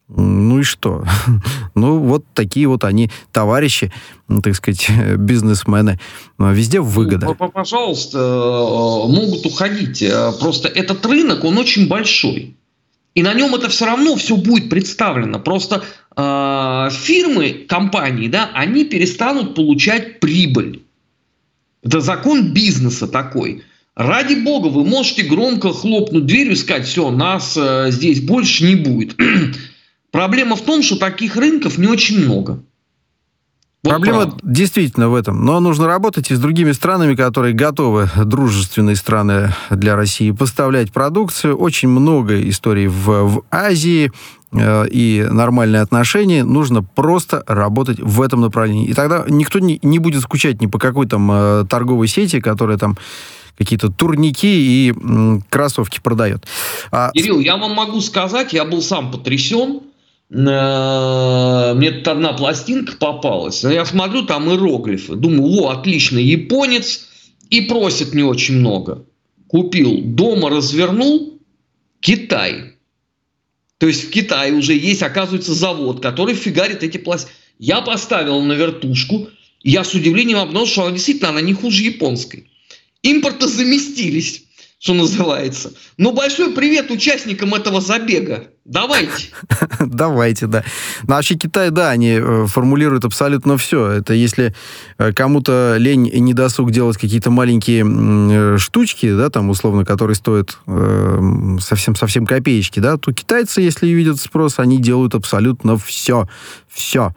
Ну 0.09 0.61
и 0.61 0.63
что? 0.63 1.05
ну, 1.75 1.99
вот 1.99 2.25
такие 2.35 2.67
вот 2.69 2.85
они, 2.85 3.11
товарищи, 3.33 3.93
ну, 4.29 4.43
так 4.43 4.55
сказать, 4.55 4.89
бизнесмены. 5.17 5.99
Ну, 6.39 6.53
везде 6.53 6.81
выгода. 6.81 7.33
Пожалуйста, 7.35 8.19
э, 8.19 9.13
могут 9.13 9.47
уходить. 9.47 10.03
Э, 10.03 10.33
просто 10.39 10.69
этот 10.69 11.05
рынок, 11.07 11.45
он 11.45 11.59
очень 11.59 11.89
большой. 11.89 12.57
И 13.15 13.23
на 13.23 13.33
нем 13.33 13.55
это 13.55 13.69
все 13.69 13.87
равно 13.87 14.17
все 14.17 14.37
будет 14.37 14.69
представлено. 14.69 15.39
Просто 15.39 15.85
э, 16.17 16.89
фирмы, 16.91 17.65
компании, 17.69 18.29
да, 18.29 18.51
они 18.55 18.85
перестанут 18.85 19.55
получать 19.55 20.21
прибыль. 20.21 20.83
Это 21.83 22.01
закон 22.01 22.53
бизнеса 22.53 23.07
такой. 23.07 23.63
Ради 23.95 24.35
бога, 24.35 24.67
вы 24.67 24.85
можете 24.85 25.23
громко 25.23 25.73
хлопнуть 25.73 26.27
дверью 26.27 26.55
и 26.55 26.57
сказать, 26.57 26.87
все, 26.87 27.11
нас 27.11 27.57
э, 27.57 27.87
здесь 27.91 28.21
больше 28.21 28.65
не 28.65 28.75
будет. 28.75 29.17
Проблема 30.15 30.55
в 30.55 30.61
том, 30.61 30.81
что 30.81 30.95
таких 30.95 31.35
рынков 31.35 31.77
не 31.77 31.89
очень 31.89 32.25
много. 32.25 32.61
Вот 33.83 33.91
Проблема 33.91 34.27
правда. 34.27 34.41
действительно 34.45 35.09
в 35.09 35.15
этом. 35.17 35.45
Но 35.45 35.59
нужно 35.59 35.89
работать 35.89 36.31
и 36.31 36.37
с 36.37 36.39
другими 36.39 36.71
странами, 36.71 37.17
которые 37.17 37.53
готовы, 37.53 38.09
дружественные 38.25 38.95
страны 38.95 39.53
для 39.71 39.97
России, 39.97 40.31
поставлять 40.31 40.93
продукцию. 40.93 41.57
Очень 41.57 41.89
много 41.89 42.49
историй 42.49 42.87
в, 42.87 43.07
в 43.09 43.43
Азии 43.51 44.13
э, 44.53 44.89
и 44.89 45.27
нормальные 45.29 45.83
отношения. 45.83 46.45
Нужно 46.45 46.85
просто 46.85 47.43
работать 47.49 47.99
в 47.99 48.23
этом 48.23 48.41
направлении. 48.41 48.87
И 48.87 48.95
тогда 48.95 49.25
никто 49.27 49.59
не, 49.59 49.81
не 49.83 49.99
будет 49.99 50.23
скучать 50.23 50.63
ни 50.63 50.67
по 50.67 50.79
какой 50.79 51.09
там 51.09 51.29
э, 51.33 51.65
торговой 51.69 52.07
сети, 52.07 52.41
которая 52.41 52.79
там 52.79 52.97
какие-то 53.59 53.91
турники 53.91 54.47
и 54.47 54.95
кроссовки 55.51 55.99
продает. 56.01 56.47
А... 56.93 57.11
Кирилл, 57.11 57.41
я 57.41 57.57
вам 57.57 57.73
могу 57.73 58.01
сказать, 58.01 58.53
я 58.53 58.65
был 58.65 58.81
сам 58.81 59.11
потрясен. 59.11 59.81
Э, 60.31 61.75
мне 61.75 61.91
тут 61.91 62.09
одна 62.09 62.33
пластинка 62.33 62.97
попалась. 62.97 63.63
Я 63.63 63.85
смотрю, 63.85 64.23
там 64.23 64.51
иероглифы. 64.51 65.15
Думаю, 65.15 65.63
о, 65.63 65.69
отлично, 65.71 66.19
японец. 66.19 67.09
И 67.51 67.63
просит 67.63 68.15
не 68.15 68.23
очень 68.23 68.57
много. 68.57 69.07
Купил, 69.49 70.01
дома 70.03 70.51
развернул, 70.51 71.41
Китай. 72.01 72.77
То 73.79 73.87
есть 73.87 74.09
в 74.09 74.11
Китае 74.11 74.55
уже 74.55 74.75
есть, 74.75 75.03
оказывается, 75.03 75.53
завод, 75.53 76.01
который 76.01 76.35
фигарит 76.35 76.83
эти 76.83 76.99
пластинки. 76.99 77.35
Я 77.59 77.83
поставил 77.83 78.41
на 78.41 78.55
вертушку, 78.55 79.29
я 79.63 79.85
с 79.85 79.95
удивлением 79.95 80.39
обнаружил, 80.39 80.73
что 80.73 80.83
она 80.85 80.93
действительно 80.93 81.29
она 81.29 81.41
не 81.41 81.53
хуже 81.53 81.83
японской. 81.83 82.51
Импорта 83.03 83.47
заместились 83.47 84.45
что 84.85 84.93
называется. 84.93 85.73
Ну, 85.97 86.13
большой 86.13 86.53
привет 86.53 86.91
участникам 86.91 87.55
этого 87.55 87.81
забега. 87.81 88.51
Давайте. 88.65 89.29
Давайте, 89.81 90.47
да. 90.47 90.65
Ну, 91.03 91.15
вообще 91.15 91.35
Китай, 91.35 91.71
да, 91.71 91.91
они 91.91 92.19
э, 92.19 92.47
формулируют 92.47 93.05
абсолютно 93.05 93.59
все. 93.59 93.89
Это 93.89 94.15
если 94.15 94.55
э, 94.97 95.13
кому-то 95.13 95.77
лень 95.79 96.07
и 96.07 96.19
недосуг 96.19 96.71
делать 96.71 96.97
какие-то 96.97 97.31
маленькие 97.31 97.85
э, 97.85 98.59
штучки, 98.59 99.15
да, 99.15 99.29
там, 99.29 99.51
условно, 99.51 99.85
которые 99.85 100.15
стоят 100.15 100.59
совсем-совсем 101.61 102.27
копеечки, 102.27 102.81
да, 102.81 102.97
то 102.97 103.13
китайцы, 103.13 103.61
если 103.61 103.89
видят 103.89 104.19
спрос, 104.19 104.59
они 104.59 104.81
делают 104.81 105.15
абсолютно 105.15 105.77
все. 105.77 106.27
Все. 106.69 107.15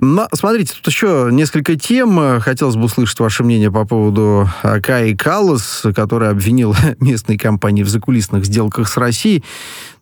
Но, 0.00 0.28
смотрите, 0.34 0.74
тут 0.74 0.86
еще 0.86 1.28
несколько 1.32 1.76
тем. 1.76 2.40
Хотелось 2.40 2.76
бы 2.76 2.84
услышать 2.84 3.18
ваше 3.20 3.42
мнение 3.42 3.70
по 3.70 3.86
поводу 3.86 4.50
Каи 4.62 5.14
Каллас, 5.14 5.84
который 5.94 6.28
обвинил 6.28 6.76
местные 7.00 7.38
компании 7.38 7.84
в 7.84 7.88
закулисных 7.88 8.44
сделках 8.44 8.88
с 8.88 8.96
Россией. 8.98 9.44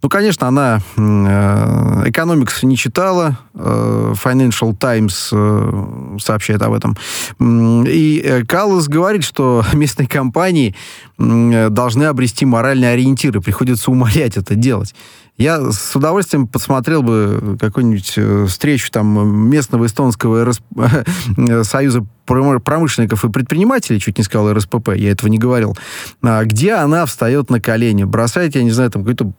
Ну, 0.02 0.08
конечно, 0.08 0.48
она 0.48 0.80
экономикс 0.96 2.62
не 2.62 2.76
читала. 2.76 3.38
Э, 3.54 4.14
Financial 4.22 4.74
Times 4.76 5.30
э, 5.32 6.16
сообщает 6.18 6.62
об 6.62 6.74
этом. 6.74 6.96
И 7.40 8.44
Каллас 8.46 8.88
говорит, 8.88 9.24
что 9.24 9.64
местные 9.72 10.08
компании 10.08 10.74
должны 11.18 12.04
обрести 12.04 12.44
моральные 12.44 12.90
ориентиры. 12.90 13.40
Приходится 13.40 13.90
умолять 13.90 14.36
это 14.36 14.54
делать. 14.54 14.94
Я 15.38 15.70
с 15.70 15.94
удовольствием 15.94 16.46
посмотрел 16.46 17.02
бы 17.02 17.58
какую-нибудь 17.60 18.14
э, 18.16 18.46
встречу 18.48 18.90
там 18.90 19.48
местного 19.50 19.84
эстонского 19.84 20.46
РС... 20.46 20.62
союза 21.68 22.06
промышленников 22.24 23.24
и 23.24 23.30
предпринимателей, 23.30 24.00
чуть 24.00 24.16
не 24.16 24.24
сказал 24.24 24.52
РСПП, 24.52 24.96
я 24.96 25.10
этого 25.10 25.28
не 25.28 25.38
говорил, 25.38 25.76
а, 26.22 26.42
где 26.44 26.72
она 26.72 27.06
встает 27.06 27.50
на 27.50 27.60
колени, 27.60 28.04
бросает, 28.04 28.56
я 28.56 28.64
не 28.64 28.70
знаю, 28.70 28.90
там 28.90 29.04
какой-то 29.04 29.32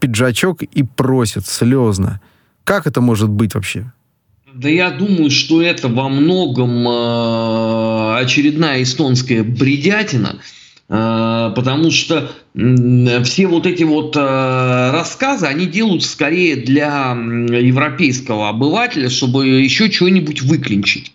пиджачок 0.00 0.62
и 0.62 0.82
просит 0.82 1.46
слезно. 1.46 2.20
Как 2.64 2.86
это 2.86 3.00
может 3.00 3.28
быть 3.28 3.54
вообще? 3.54 3.92
Да 4.54 4.68
я 4.68 4.90
думаю, 4.90 5.30
что 5.30 5.60
это 5.60 5.88
во 5.88 6.08
многом 6.08 6.86
э, 6.86 8.16
очередная 8.22 8.82
эстонская 8.82 9.42
бредятина, 9.42 10.36
Э, 10.36 10.61
потому 10.92 11.90
что 11.90 12.30
все 12.54 13.46
вот 13.46 13.66
эти 13.66 13.82
вот 13.82 14.14
э, 14.14 14.90
рассказы, 14.92 15.46
они 15.46 15.64
делают 15.64 16.04
скорее 16.04 16.56
для 16.56 17.12
европейского 17.12 18.50
обывателя, 18.50 19.08
чтобы 19.08 19.48
еще 19.48 19.90
что-нибудь 19.90 20.42
выклинчить. 20.42 21.12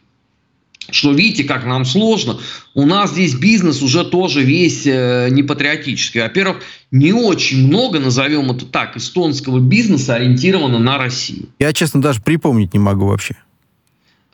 Что 0.89 1.11
видите, 1.11 1.43
как 1.43 1.65
нам 1.65 1.85
сложно. 1.85 2.39
У 2.73 2.85
нас 2.87 3.11
здесь 3.11 3.35
бизнес 3.35 3.83
уже 3.83 4.03
тоже 4.03 4.41
весь 4.41 4.87
э, 4.87 5.27
непатриотический. 5.29 6.21
Во-первых, 6.21 6.63
не 6.89 7.13
очень 7.13 7.67
много, 7.67 7.99
назовем 7.99 8.49
это 8.49 8.65
так, 8.65 8.97
эстонского 8.97 9.59
бизнеса 9.59 10.15
ориентировано 10.15 10.79
на 10.79 10.97
Россию. 10.97 11.49
Я, 11.59 11.71
честно, 11.71 12.01
даже 12.01 12.21
припомнить 12.21 12.73
не 12.73 12.79
могу 12.79 13.05
вообще. 13.05 13.35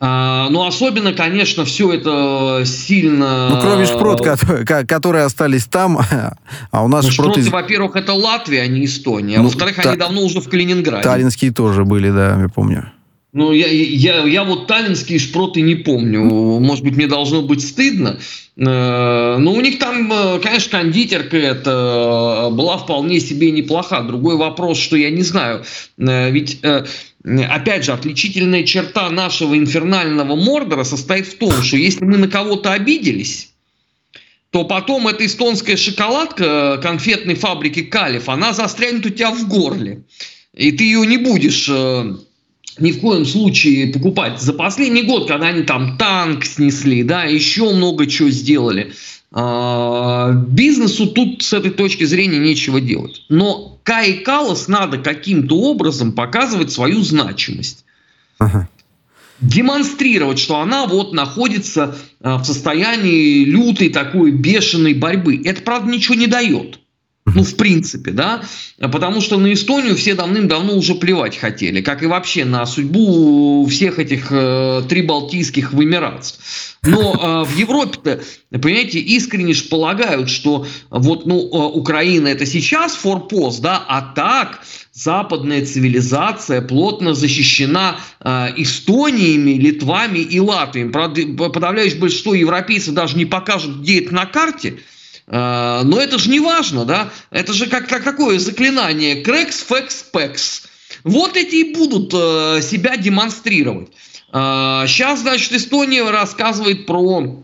А, 0.05 0.49
ну, 0.49 0.67
особенно, 0.67 1.13
конечно, 1.13 1.63
все 1.63 1.93
это 1.93 2.63
сильно... 2.65 3.47
Ну, 3.51 3.61
кроме 3.61 3.85
шпрот, 3.85 4.19
которые 4.85 5.23
остались 5.23 5.63
там, 5.63 5.97
а 6.71 6.83
у 6.83 6.89
нас 6.89 7.05
ну, 7.05 7.11
шпроты... 7.11 7.41
шпроты, 7.41 7.49
во-первых, 7.49 7.95
это 7.95 8.11
Латвия, 8.11 8.63
а 8.63 8.67
не 8.67 8.83
Эстония. 8.83 9.37
Ну, 9.37 9.45
во-вторых, 9.45 9.77
та... 9.77 9.91
они 9.91 9.97
давно 9.97 10.23
уже 10.23 10.41
в 10.41 10.49
Калининграде. 10.49 11.03
Таллинские 11.03 11.53
тоже 11.53 11.85
были, 11.85 12.09
да, 12.09 12.37
я 12.37 12.49
помню. 12.49 12.91
Ну, 13.31 13.53
я, 13.53 13.67
я, 13.67 14.25
я 14.25 14.43
вот 14.43 14.67
таллинские 14.67 15.19
шпроты 15.19 15.61
не 15.61 15.75
помню. 15.75 16.21
Может 16.23 16.83
быть, 16.83 16.97
мне 16.97 17.07
должно 17.07 17.41
быть 17.41 17.65
стыдно. 17.65 18.19
Э, 18.55 19.37
но 19.39 19.53
у 19.53 19.61
них 19.61 19.79
там, 19.79 20.11
э, 20.11 20.39
конечно, 20.39 20.79
кондитерка 20.79 21.37
это 21.37 22.49
была 22.51 22.77
вполне 22.77 23.19
себе 23.19 23.49
неплоха. 23.49 24.01
Другой 24.01 24.37
вопрос, 24.37 24.77
что 24.77 24.95
я 24.97 25.09
не 25.09 25.23
знаю. 25.23 25.63
Э, 25.97 26.29
ведь 26.29 26.59
опять 27.23 27.85
же, 27.85 27.93
отличительная 27.93 28.63
черта 28.63 29.09
нашего 29.09 29.57
инфернального 29.57 30.35
Мордора 30.35 30.83
состоит 30.83 31.27
в 31.27 31.37
том, 31.37 31.51
что 31.63 31.77
если 31.77 32.03
мы 32.03 32.17
на 32.17 32.27
кого-то 32.27 32.71
обиделись, 32.73 33.51
то 34.51 34.65
потом 34.65 35.07
эта 35.07 35.25
эстонская 35.25 35.77
шоколадка 35.77 36.79
конфетной 36.81 37.35
фабрики 37.35 37.81
Калиф, 37.81 38.29
она 38.29 38.53
застрянет 38.53 39.05
у 39.05 39.09
тебя 39.09 39.31
в 39.31 39.47
горле. 39.47 40.03
И 40.53 40.71
ты 40.71 40.83
ее 40.83 41.07
не 41.07 41.17
будешь 41.17 41.67
э, 41.67 42.15
ни 42.77 42.91
в 42.91 42.99
коем 42.99 43.25
случае 43.25 43.87
покупать. 43.87 44.39
За 44.39 44.53
последний 44.53 45.03
год, 45.03 45.27
когда 45.27 45.47
они 45.47 45.63
там 45.63 45.97
танк 45.97 46.45
снесли, 46.45 47.01
да, 47.03 47.23
еще 47.23 47.73
много 47.73 48.05
чего 48.05 48.29
сделали, 48.29 48.93
бизнесу 49.33 51.07
тут 51.07 51.41
с 51.41 51.53
этой 51.53 51.71
точки 51.71 52.03
зрения 52.03 52.37
нечего 52.37 52.79
делать. 52.79 53.23
Но 53.29 53.79
Кай 53.83 54.19
Калас 54.19 54.67
надо 54.67 54.99
каким-то 54.99 55.57
образом 55.57 56.11
показывать 56.11 56.71
свою 56.71 57.01
значимость. 57.01 57.83
Ага. 58.37 58.69
Демонстрировать, 59.41 60.39
что 60.39 60.59
она 60.59 60.85
вот 60.85 61.13
находится 61.13 61.97
а, 62.21 62.37
в 62.37 62.45
состоянии 62.45 63.43
лютой 63.43 63.89
такой 63.89 64.31
бешеной 64.31 64.93
борьбы. 64.93 65.41
Это, 65.43 65.63
правда, 65.63 65.91
ничего 65.91 66.15
не 66.15 66.27
дает. 66.27 66.79
Ну, 67.25 67.43
в 67.43 67.55
принципе, 67.55 68.11
да, 68.11 68.43
потому 68.77 69.21
что 69.21 69.39
на 69.39 69.53
Эстонию 69.53 69.95
все 69.95 70.13
давным-давно 70.13 70.75
уже 70.75 70.93
плевать 70.95 71.37
хотели, 71.37 71.81
как 71.81 72.03
и 72.03 72.05
вообще 72.05 72.43
на 72.43 72.65
судьбу 72.65 73.65
всех 73.67 73.97
этих 73.97 74.27
э, 74.29 74.83
трибалтийских 74.89 75.71
вымирацев. 75.71 76.37
Но 76.83 77.45
э, 77.45 77.49
в 77.49 77.57
Европе-то, 77.57 78.21
понимаете, 78.59 78.99
искренне 78.99 79.53
же 79.53 79.63
полагают, 79.63 80.29
что 80.29 80.67
вот, 80.89 81.25
ну, 81.25 81.39
э, 81.39 81.77
Украина 81.77 82.27
это 82.27 82.45
сейчас 82.45 82.93
форпост, 82.93 83.61
да, 83.61 83.81
а 83.87 84.01
так 84.01 84.59
западная 84.91 85.65
цивилизация 85.65 86.61
плотно 86.61 87.13
защищена 87.13 88.01
э, 88.19 88.49
Эстониями, 88.57 89.51
Литвами 89.51 90.19
и 90.19 90.41
Латвиями. 90.41 90.91
Правда, 90.91 91.21
подавляющее 91.49 92.01
большинство 92.01 92.33
европейцев 92.33 92.93
даже 92.93 93.15
не 93.15 93.25
покажут, 93.25 93.77
где 93.77 94.01
это 94.01 94.13
на 94.13 94.25
карте– 94.25 94.79
но 95.27 95.99
это 95.99 96.19
же 96.19 96.29
не 96.29 96.39
важно, 96.39 96.85
да? 96.85 97.09
Это 97.31 97.53
же 97.53 97.67
как, 97.67 97.87
как 97.87 98.03
какое 98.03 98.39
заклинание? 98.39 99.21
Крекс, 99.21 99.63
фекс, 99.67 100.03
пекс. 100.11 100.63
Вот 101.03 101.35
эти 101.35 101.55
и 101.55 101.73
будут 101.73 102.13
э, 102.13 102.61
себя 102.61 102.97
демонстрировать. 102.97 103.89
Э, 104.31 104.85
сейчас, 104.87 105.21
значит, 105.21 105.51
Эстония 105.53 106.09
рассказывает 106.09 106.85
про 106.85 107.43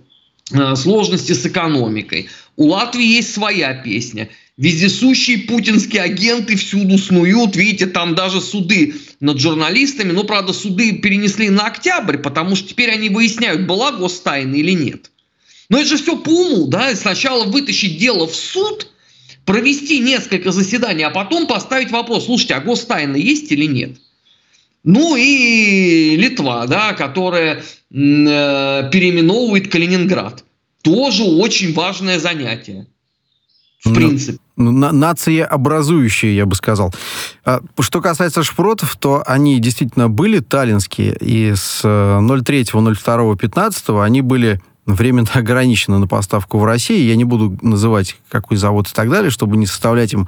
э, 0.51 0.75
сложности 0.75 1.33
с 1.33 1.45
экономикой. 1.45 2.29
У 2.55 2.67
Латвии 2.67 3.05
есть 3.05 3.33
своя 3.33 3.73
песня. 3.73 4.29
Вездесущие 4.57 5.39
путинские 5.39 6.01
агенты 6.01 6.55
всюду 6.55 6.97
снуют. 6.97 7.55
Видите, 7.55 7.85
там 7.85 8.15
даже 8.15 8.41
суды 8.41 8.95
над 9.19 9.39
журналистами. 9.39 10.11
Но, 10.11 10.23
правда, 10.23 10.53
суды 10.53 10.93
перенесли 10.93 11.49
на 11.49 11.67
октябрь, 11.67 12.17
потому 12.17 12.55
что 12.55 12.67
теперь 12.67 12.91
они 12.91 13.09
выясняют, 13.09 13.65
была 13.65 13.91
гостайна 13.91 14.55
или 14.55 14.71
нет. 14.71 15.11
Но 15.69 15.77
это 15.77 15.89
же 15.89 15.97
все 15.97 16.17
по 16.17 16.29
уму, 16.29 16.67
да, 16.67 16.95
сначала 16.95 17.45
вытащить 17.45 17.97
дело 17.97 18.27
в 18.27 18.35
суд, 18.35 18.87
провести 19.45 19.99
несколько 19.99 20.51
заседаний, 20.51 21.03
а 21.03 21.09
потом 21.11 21.47
поставить 21.47 21.91
вопрос, 21.91 22.25
слушайте, 22.25 22.55
а 22.55 22.59
гостайна 22.59 23.15
есть 23.15 23.51
или 23.51 23.65
нет? 23.65 23.97
Ну 24.83 25.15
и 25.15 26.15
Литва, 26.15 26.65
да, 26.67 26.93
которая 26.93 27.57
э, 27.57 27.63
переименовывает 27.91 29.71
Калининград. 29.71 30.43
Тоже 30.81 31.23
очень 31.23 31.73
важное 31.73 32.19
занятие. 32.19 32.87
В 33.83 33.89
ну, 33.89 33.95
принципе. 33.95 34.39
На, 34.55 34.91
нации 34.91 35.39
образующие, 35.39 36.35
я 36.35 36.45
бы 36.45 36.55
сказал. 36.55 36.93
А, 37.45 37.61
что 37.79 38.01
касается 38.01 38.43
шпротов, 38.43 38.95
то 38.97 39.23
они 39.25 39.59
действительно 39.59 40.09
были 40.09 40.39
таллинские, 40.39 41.15
и 41.19 41.53
с 41.55 41.83
03.02.15 41.83 43.73
э, 43.87 44.03
они 44.03 44.21
были 44.21 44.61
временно 44.93 45.27
ограничено 45.33 45.99
на 45.99 46.07
поставку 46.07 46.57
в 46.57 46.65
России. 46.65 47.07
Я 47.07 47.15
не 47.15 47.25
буду 47.25 47.57
называть 47.61 48.17
какой 48.29 48.57
завод 48.57 48.87
и 48.87 48.93
так 48.93 49.09
далее, 49.09 49.31
чтобы 49.31 49.57
не 49.57 49.65
составлять 49.65 50.13
им 50.13 50.27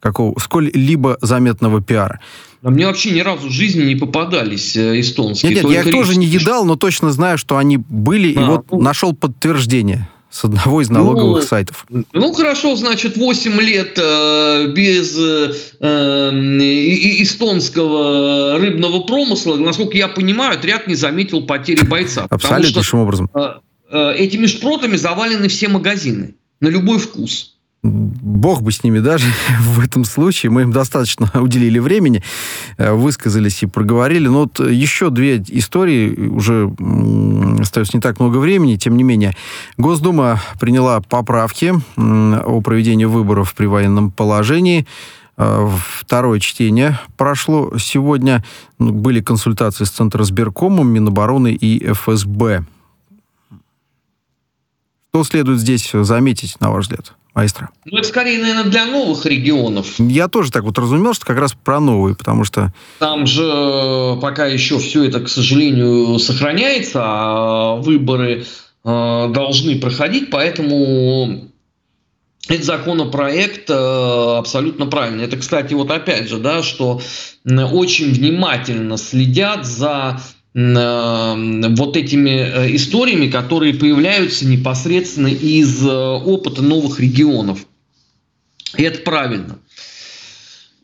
какого 0.00 0.38
сколь-либо 0.38 1.18
заметного 1.20 1.82
пиара. 1.82 2.20
А 2.62 2.70
мне 2.70 2.86
вообще 2.86 3.10
ни 3.10 3.20
разу 3.20 3.48
в 3.48 3.52
жизни 3.52 3.84
не 3.84 3.96
попадались 3.96 4.76
э, 4.76 5.00
эстонские. 5.00 5.54
Нет, 5.54 5.64
нет, 5.64 5.72
я 5.72 5.80
их 5.82 5.90
тоже 5.90 6.18
не 6.18 6.26
едал, 6.26 6.64
но 6.64 6.76
точно 6.76 7.12
знаю, 7.12 7.38
что 7.38 7.58
они 7.58 7.76
были, 7.76 8.36
а, 8.36 8.40
и 8.40 8.44
вот 8.44 8.66
ну, 8.70 8.80
нашел 8.80 9.14
подтверждение. 9.14 10.08
с 10.30 10.44
одного 10.44 10.82
из 10.82 10.90
налоговых 10.90 11.42
ну, 11.42 11.46
сайтов. 11.46 11.86
Ну, 12.12 12.32
хорошо, 12.32 12.76
значит, 12.76 13.16
8 13.16 13.52
лет 13.60 13.98
э, 13.98 14.72
без 14.74 15.16
э, 15.16 15.52
э, 15.80 16.30
эстонского 17.22 18.58
рыбного 18.58 19.00
промысла, 19.00 19.56
насколько 19.56 19.96
я 19.96 20.08
понимаю, 20.08 20.58
отряд 20.58 20.88
не 20.88 20.94
заметил 20.94 21.46
потери 21.46 21.84
бойца. 21.84 22.26
Абсолютнейшим 22.28 22.98
образом. 22.98 23.30
Э, 23.34 23.38
э, 23.38 23.54
этими 23.90 24.46
шпротами 24.46 24.96
завалены 24.96 25.48
все 25.48 25.68
магазины 25.68 26.34
на 26.60 26.68
любой 26.68 26.98
вкус. 26.98 27.56
Бог 27.82 28.62
бы 28.62 28.72
с 28.72 28.82
ними 28.82 28.98
даже 28.98 29.26
в 29.60 29.80
этом 29.80 30.04
случае. 30.04 30.50
Мы 30.50 30.62
им 30.62 30.72
достаточно 30.72 31.30
уделили 31.40 31.78
времени, 31.78 32.22
э, 32.78 32.92
высказались 32.92 33.62
и 33.62 33.66
проговорили. 33.66 34.28
Но 34.28 34.40
вот 34.40 34.60
еще 34.60 35.10
две 35.10 35.38
истории, 35.48 36.28
уже 36.28 36.72
остается 37.60 37.96
не 37.96 38.00
так 38.00 38.20
много 38.20 38.38
времени, 38.38 38.76
тем 38.76 38.96
не 38.96 39.04
менее. 39.04 39.34
Госдума 39.76 40.40
приняла 40.60 41.00
поправки 41.00 41.74
о 41.96 42.60
проведении 42.60 43.04
выборов 43.04 43.54
при 43.54 43.66
военном 43.66 44.10
положении. 44.10 44.86
Э, 45.36 45.68
второе 46.00 46.40
чтение 46.40 46.98
прошло 47.16 47.72
сегодня. 47.78 48.44
Были 48.78 49.20
консультации 49.20 49.84
с 49.84 49.90
Центросберкомом, 49.90 50.88
Минобороны 50.88 51.52
и 51.52 51.92
ФСБ. 51.92 52.64
Что 55.16 55.24
следует 55.24 55.60
здесь 55.60 55.92
заметить, 55.94 56.60
на 56.60 56.70
ваш 56.70 56.84
взгляд? 56.84 57.14
Маэстро? 57.34 57.70
Ну, 57.86 57.96
это 57.96 58.06
скорее, 58.06 58.38
наверное, 58.38 58.64
для 58.64 58.84
новых 58.84 59.24
регионов. 59.24 59.98
Я 59.98 60.28
тоже 60.28 60.52
так 60.52 60.64
вот 60.64 60.76
разумел, 60.76 61.14
что 61.14 61.24
как 61.24 61.38
раз 61.38 61.54
про 61.54 61.80
новые, 61.80 62.14
потому 62.14 62.44
что... 62.44 62.74
Там 62.98 63.26
же 63.26 63.42
э, 63.42 64.20
пока 64.20 64.44
еще 64.44 64.78
все 64.78 65.04
это, 65.04 65.20
к 65.20 65.30
сожалению, 65.30 66.18
сохраняется, 66.18 67.00
а 67.02 67.76
выборы 67.76 68.44
э, 68.84 69.28
должны 69.32 69.80
проходить, 69.80 70.28
поэтому 70.28 71.48
этот 72.46 72.66
законопроект 72.66 73.70
э, 73.70 74.36
абсолютно 74.36 74.84
правильный. 74.84 75.24
Это, 75.24 75.38
кстати, 75.38 75.72
вот 75.72 75.90
опять 75.90 76.28
же, 76.28 76.36
да, 76.36 76.62
что 76.62 77.00
очень 77.46 78.12
внимательно 78.12 78.98
следят 78.98 79.64
за 79.64 80.20
вот 80.56 81.98
этими 81.98 82.30
э, 82.30 82.74
историями, 82.76 83.28
которые 83.28 83.74
появляются 83.74 84.46
непосредственно 84.46 85.26
из 85.26 85.84
э, 85.84 85.90
опыта 85.90 86.62
новых 86.62 86.98
регионов. 86.98 87.66
И 88.78 88.82
это 88.82 89.00
правильно. 89.00 89.58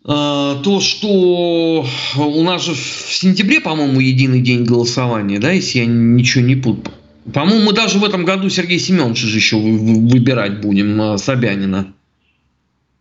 Э, 0.05 0.57
то, 0.63 0.81
что 0.81 1.87
у 2.17 2.43
нас 2.43 2.67
же 2.67 2.75
в 2.75 3.15
сентябре, 3.15 3.63
по-моему, 3.63 3.99
единый 3.99 4.43
день 4.43 4.65
голосования, 4.65 5.39
да, 5.39 5.53
если 5.53 5.79
я 5.79 5.87
ничего 5.87 6.45
не 6.45 6.57
путаю. 6.57 6.95
По-моему, 7.33 7.65
мы 7.65 7.73
даже 7.73 7.99
в 7.99 8.05
этом 8.05 8.27
году 8.27 8.51
Сергей 8.51 8.79
Семенович 8.79 9.21
же 9.21 9.35
еще 9.35 9.57
выбирать 9.57 10.61
будем 10.61 11.17
Собянина. 11.17 11.95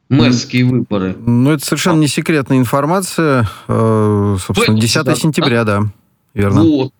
Мэрские 0.07 0.65
выборы. 0.65 1.17
Ну, 1.19 1.51
это 1.51 1.65
совершенно 1.65 1.99
не 1.99 2.07
секретная 2.07 2.59
информация. 2.59 3.49
Собственно, 3.67 4.79
10 4.79 5.17
сентября, 5.17 5.63
да. 5.65 5.91
Верно. 6.33 6.63
Вот. 6.63 6.93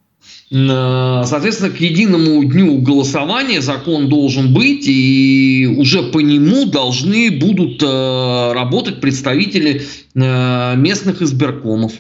Э, 0.52 1.24
соответственно, 1.26 1.72
к 1.72 1.80
единому 1.80 2.44
дню 2.44 2.80
голосования 2.80 3.62
закон 3.62 4.10
должен 4.10 4.54
быть, 4.54 4.88
и 4.88 5.76
уже 5.78 6.04
по 6.04 6.20
нему 6.20 6.66
должны 6.66 7.32
будут 7.32 7.82
э, 7.82 8.52
работать 8.54 9.00
представители 9.00 9.82
э, 10.14 10.76
местных 10.76 11.22
избиркомов. 11.22 11.94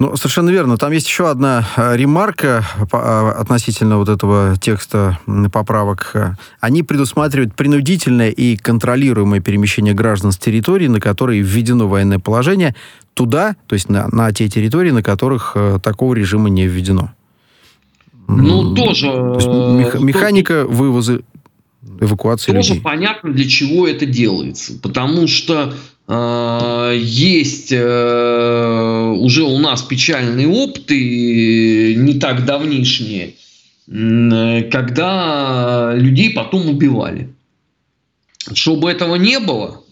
Ну, 0.00 0.16
совершенно 0.16 0.50
верно. 0.50 0.76
Там 0.76 0.92
есть 0.92 1.06
еще 1.06 1.30
одна 1.30 1.66
э, 1.76 1.96
ремарка 1.96 2.64
э, 2.92 3.30
относительно 3.38 3.98
вот 3.98 4.08
этого 4.08 4.56
текста 4.60 5.18
поправок. 5.52 6.36
Они 6.60 6.82
предусматривают 6.82 7.54
принудительное 7.54 8.30
и 8.30 8.56
контролируемое 8.56 9.40
перемещение 9.40 9.94
граждан 9.94 10.32
с 10.32 10.38
территории, 10.38 10.88
на 10.88 11.00
которой 11.00 11.38
введено 11.38 11.86
военное 11.86 12.18
положение, 12.18 12.74
туда, 13.14 13.54
то 13.68 13.74
есть 13.74 13.88
на, 13.88 14.08
на 14.08 14.32
те 14.32 14.48
территории, 14.48 14.90
на 14.90 15.02
которых 15.02 15.52
э, 15.54 15.78
такого 15.82 16.14
режима 16.14 16.48
не 16.48 16.66
введено. 16.66 17.12
Ну, 18.26 18.74
тоже... 18.74 19.06
То 19.06 19.34
есть 19.36 19.46
мех, 19.48 20.00
механика 20.00 20.64
вывоза, 20.66 21.20
эвакуации 22.00 22.52
Тоже 22.52 22.70
людей. 22.70 22.82
понятно, 22.82 23.32
для 23.32 23.48
чего 23.48 23.86
это 23.86 24.06
делается. 24.06 24.78
Потому 24.82 25.28
что 25.28 25.74
есть 26.08 27.72
э, 27.72 29.14
уже 29.18 29.42
у 29.42 29.58
нас 29.58 29.82
печальные 29.82 30.48
опыты, 30.48 31.94
не 31.94 32.14
так 32.20 32.44
давнишние, 32.44 33.34
э, 33.88 34.62
когда 34.70 35.94
людей 35.94 36.30
потом 36.34 36.68
убивали. 36.68 37.30
Чтобы 38.52 38.90
этого 38.90 39.14
не 39.14 39.38
было, 39.38 39.84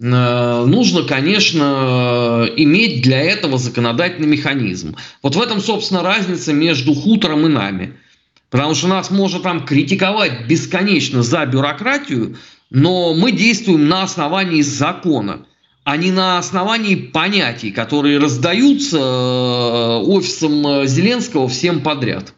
Э, 0.00 0.64
нужно, 0.66 1.04
конечно, 1.04 2.48
иметь 2.56 3.02
для 3.02 3.20
этого 3.20 3.58
законодательный 3.58 4.28
механизм. 4.28 4.96
Вот 5.22 5.36
в 5.36 5.40
этом, 5.40 5.60
собственно, 5.60 6.02
разница 6.02 6.52
между 6.52 6.94
хутором 6.94 7.46
и 7.46 7.48
нами. 7.48 7.94
Потому 8.50 8.74
что 8.74 8.88
нас 8.88 9.10
можно 9.10 9.40
там 9.40 9.64
критиковать 9.64 10.46
бесконечно 10.46 11.22
за 11.22 11.44
бюрократию, 11.46 12.36
но 12.70 13.14
мы 13.14 13.32
действуем 13.32 13.88
на 13.88 14.02
основании 14.02 14.62
закона, 14.62 15.46
а 15.84 15.96
не 15.96 16.10
на 16.10 16.38
основании 16.38 16.96
понятий, 16.96 17.70
которые 17.70 18.18
раздаются 18.18 18.96
э, 18.98 20.02
офисом 20.06 20.86
Зеленского 20.86 21.46
всем 21.48 21.82
подряд. 21.82 22.32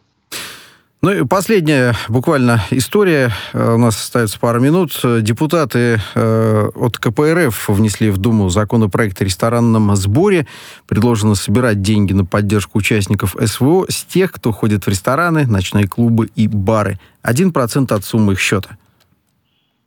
Ну 1.03 1.11
и 1.11 1.25
последняя 1.25 1.95
буквально 2.09 2.61
история. 2.71 3.31
Э, 3.53 3.75
у 3.75 3.77
нас 3.77 3.95
остается 3.95 4.37
пара 4.39 4.59
минут. 4.59 4.99
Депутаты 5.21 6.01
э, 6.15 6.69
от 6.75 6.97
КПРФ 6.97 7.69
внесли 7.69 8.09
в 8.09 8.17
Думу 8.17 8.49
законопроект 8.49 9.21
о 9.21 9.23
ресторанном 9.23 9.95
сборе. 9.95 10.47
Предложено 10.85 11.35
собирать 11.35 11.81
деньги 11.81 12.11
на 12.11 12.25
поддержку 12.25 12.79
участников 12.79 13.37
СВО 13.39 13.85
с 13.87 14.03
тех, 14.03 14.33
кто 14.33 14.51
ходит 14.51 14.85
в 14.85 14.89
рестораны, 14.89 15.45
ночные 15.45 15.87
клубы 15.87 16.29
и 16.35 16.49
бары. 16.49 16.99
Один 17.21 17.53
процент 17.53 17.93
от 17.93 18.03
суммы 18.03 18.33
их 18.33 18.39
счета. 18.39 18.77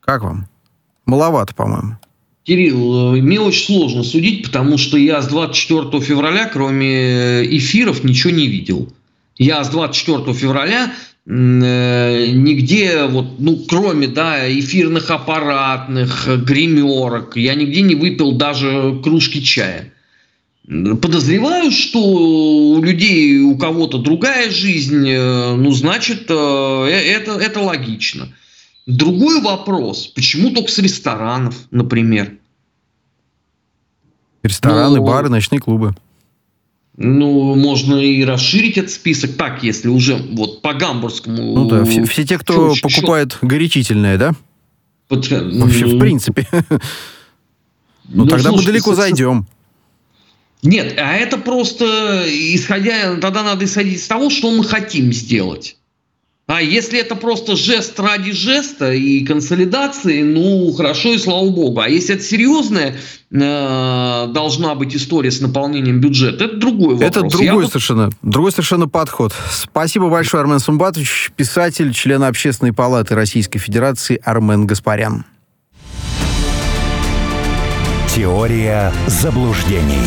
Как 0.00 0.22
вам? 0.22 0.48
Маловато, 1.04 1.54
по-моему. 1.54 1.98
Кирилл, 2.44 3.16
э, 3.16 3.20
мне 3.20 3.40
очень 3.40 3.66
сложно 3.66 4.02
судить, 4.02 4.44
потому 4.44 4.78
что 4.78 4.96
я 4.96 5.22
с 5.22 5.28
24 5.28 6.02
февраля, 6.02 6.46
кроме 6.46 7.44
эфиров, 7.56 8.04
ничего 8.04 8.32
не 8.32 8.46
видел. 8.46 8.92
Я 9.36 9.62
с 9.64 9.68
24 9.70 10.34
февраля 10.34 10.92
э, 11.26 12.26
нигде, 12.32 13.04
вот, 13.04 13.38
ну, 13.38 13.56
кроме 13.68 14.06
да, 14.08 14.50
эфирных 14.50 15.10
аппаратных, 15.10 16.28
гримерок, 16.44 17.36
я 17.36 17.54
нигде 17.54 17.82
не 17.82 17.94
выпил 17.94 18.32
даже 18.32 19.00
кружки 19.02 19.42
чая. 19.42 19.92
Подозреваю, 20.66 21.72
что 21.72 21.98
у 22.00 22.82
людей, 22.82 23.40
у 23.40 23.56
кого-то 23.56 23.98
другая 23.98 24.50
жизнь, 24.50 25.08
э, 25.08 25.56
ну, 25.56 25.72
значит, 25.72 26.26
э, 26.28 26.34
это, 26.34 27.32
это 27.32 27.60
логично. 27.60 28.28
Другой 28.86 29.40
вопрос, 29.40 30.06
почему 30.06 30.50
только 30.50 30.70
с 30.70 30.78
ресторанов, 30.78 31.56
например? 31.70 32.38
Рестораны, 34.42 34.96
ну, 34.96 35.04
бары, 35.04 35.28
ночные 35.28 35.60
клубы. 35.60 35.94
Ну, 36.96 37.54
можно 37.54 37.96
и 37.96 38.24
расширить 38.24 38.76
этот 38.78 38.90
список 38.90 39.36
так, 39.36 39.62
если 39.62 39.88
уже 39.88 40.16
вот 40.16 40.60
по 40.60 40.74
гамбургскому... 40.74 41.54
Ну 41.54 41.68
да, 41.68 41.84
все, 41.84 42.04
все 42.04 42.24
те, 42.24 42.38
кто 42.38 42.74
счет, 42.74 42.82
покупает 42.82 43.32
счет. 43.32 43.42
горячительное, 43.42 44.18
да? 44.18 44.32
Под, 45.08 45.28
Вообще, 45.30 45.86
ну, 45.86 45.96
в 45.96 45.98
принципе. 45.98 46.46
Ну, 48.12 48.24
ну 48.24 48.28
тогда 48.28 48.50
мы 48.50 48.64
далеко 48.64 48.96
зайдем. 48.96 49.46
Нет, 50.62 50.94
а 50.98 51.14
это 51.14 51.38
просто 51.38 52.24
исходя, 52.26 53.14
тогда 53.20 53.44
надо 53.44 53.64
исходить 53.64 53.98
из 53.98 54.06
того, 54.08 54.30
что 54.30 54.50
мы 54.50 54.64
хотим 54.64 55.12
сделать. 55.12 55.76
А 56.52 56.60
если 56.60 56.98
это 56.98 57.14
просто 57.14 57.54
жест 57.54 58.00
ради 58.00 58.32
жеста 58.32 58.92
и 58.92 59.24
консолидации, 59.24 60.22
ну 60.24 60.72
хорошо 60.72 61.10
и 61.14 61.18
слава 61.18 61.48
богу. 61.48 61.78
А 61.78 61.88
если 61.88 62.16
это 62.16 62.24
серьезная 62.24 62.96
э, 63.30 64.26
должна 64.32 64.74
быть 64.74 64.96
история 64.96 65.30
с 65.30 65.40
наполнением 65.40 66.00
бюджета, 66.00 66.46
это 66.46 66.56
другой 66.56 66.94
вопрос. 66.96 67.08
Это 67.08 67.20
другой 67.20 67.62
Я 67.62 67.68
совершенно, 67.68 68.10
другой 68.22 68.50
совершенно 68.50 68.88
подход. 68.88 69.32
Спасибо 69.52 70.08
большое, 70.08 70.40
Армен 70.40 70.58
Сумбатович, 70.58 71.30
писатель, 71.36 71.94
член 71.94 72.24
Общественной 72.24 72.72
палаты 72.72 73.14
Российской 73.14 73.60
Федерации 73.60 74.20
Армен 74.24 74.66
Гаспарян. 74.66 75.24
Теория 78.12 78.92
заблуждений. 79.06 80.02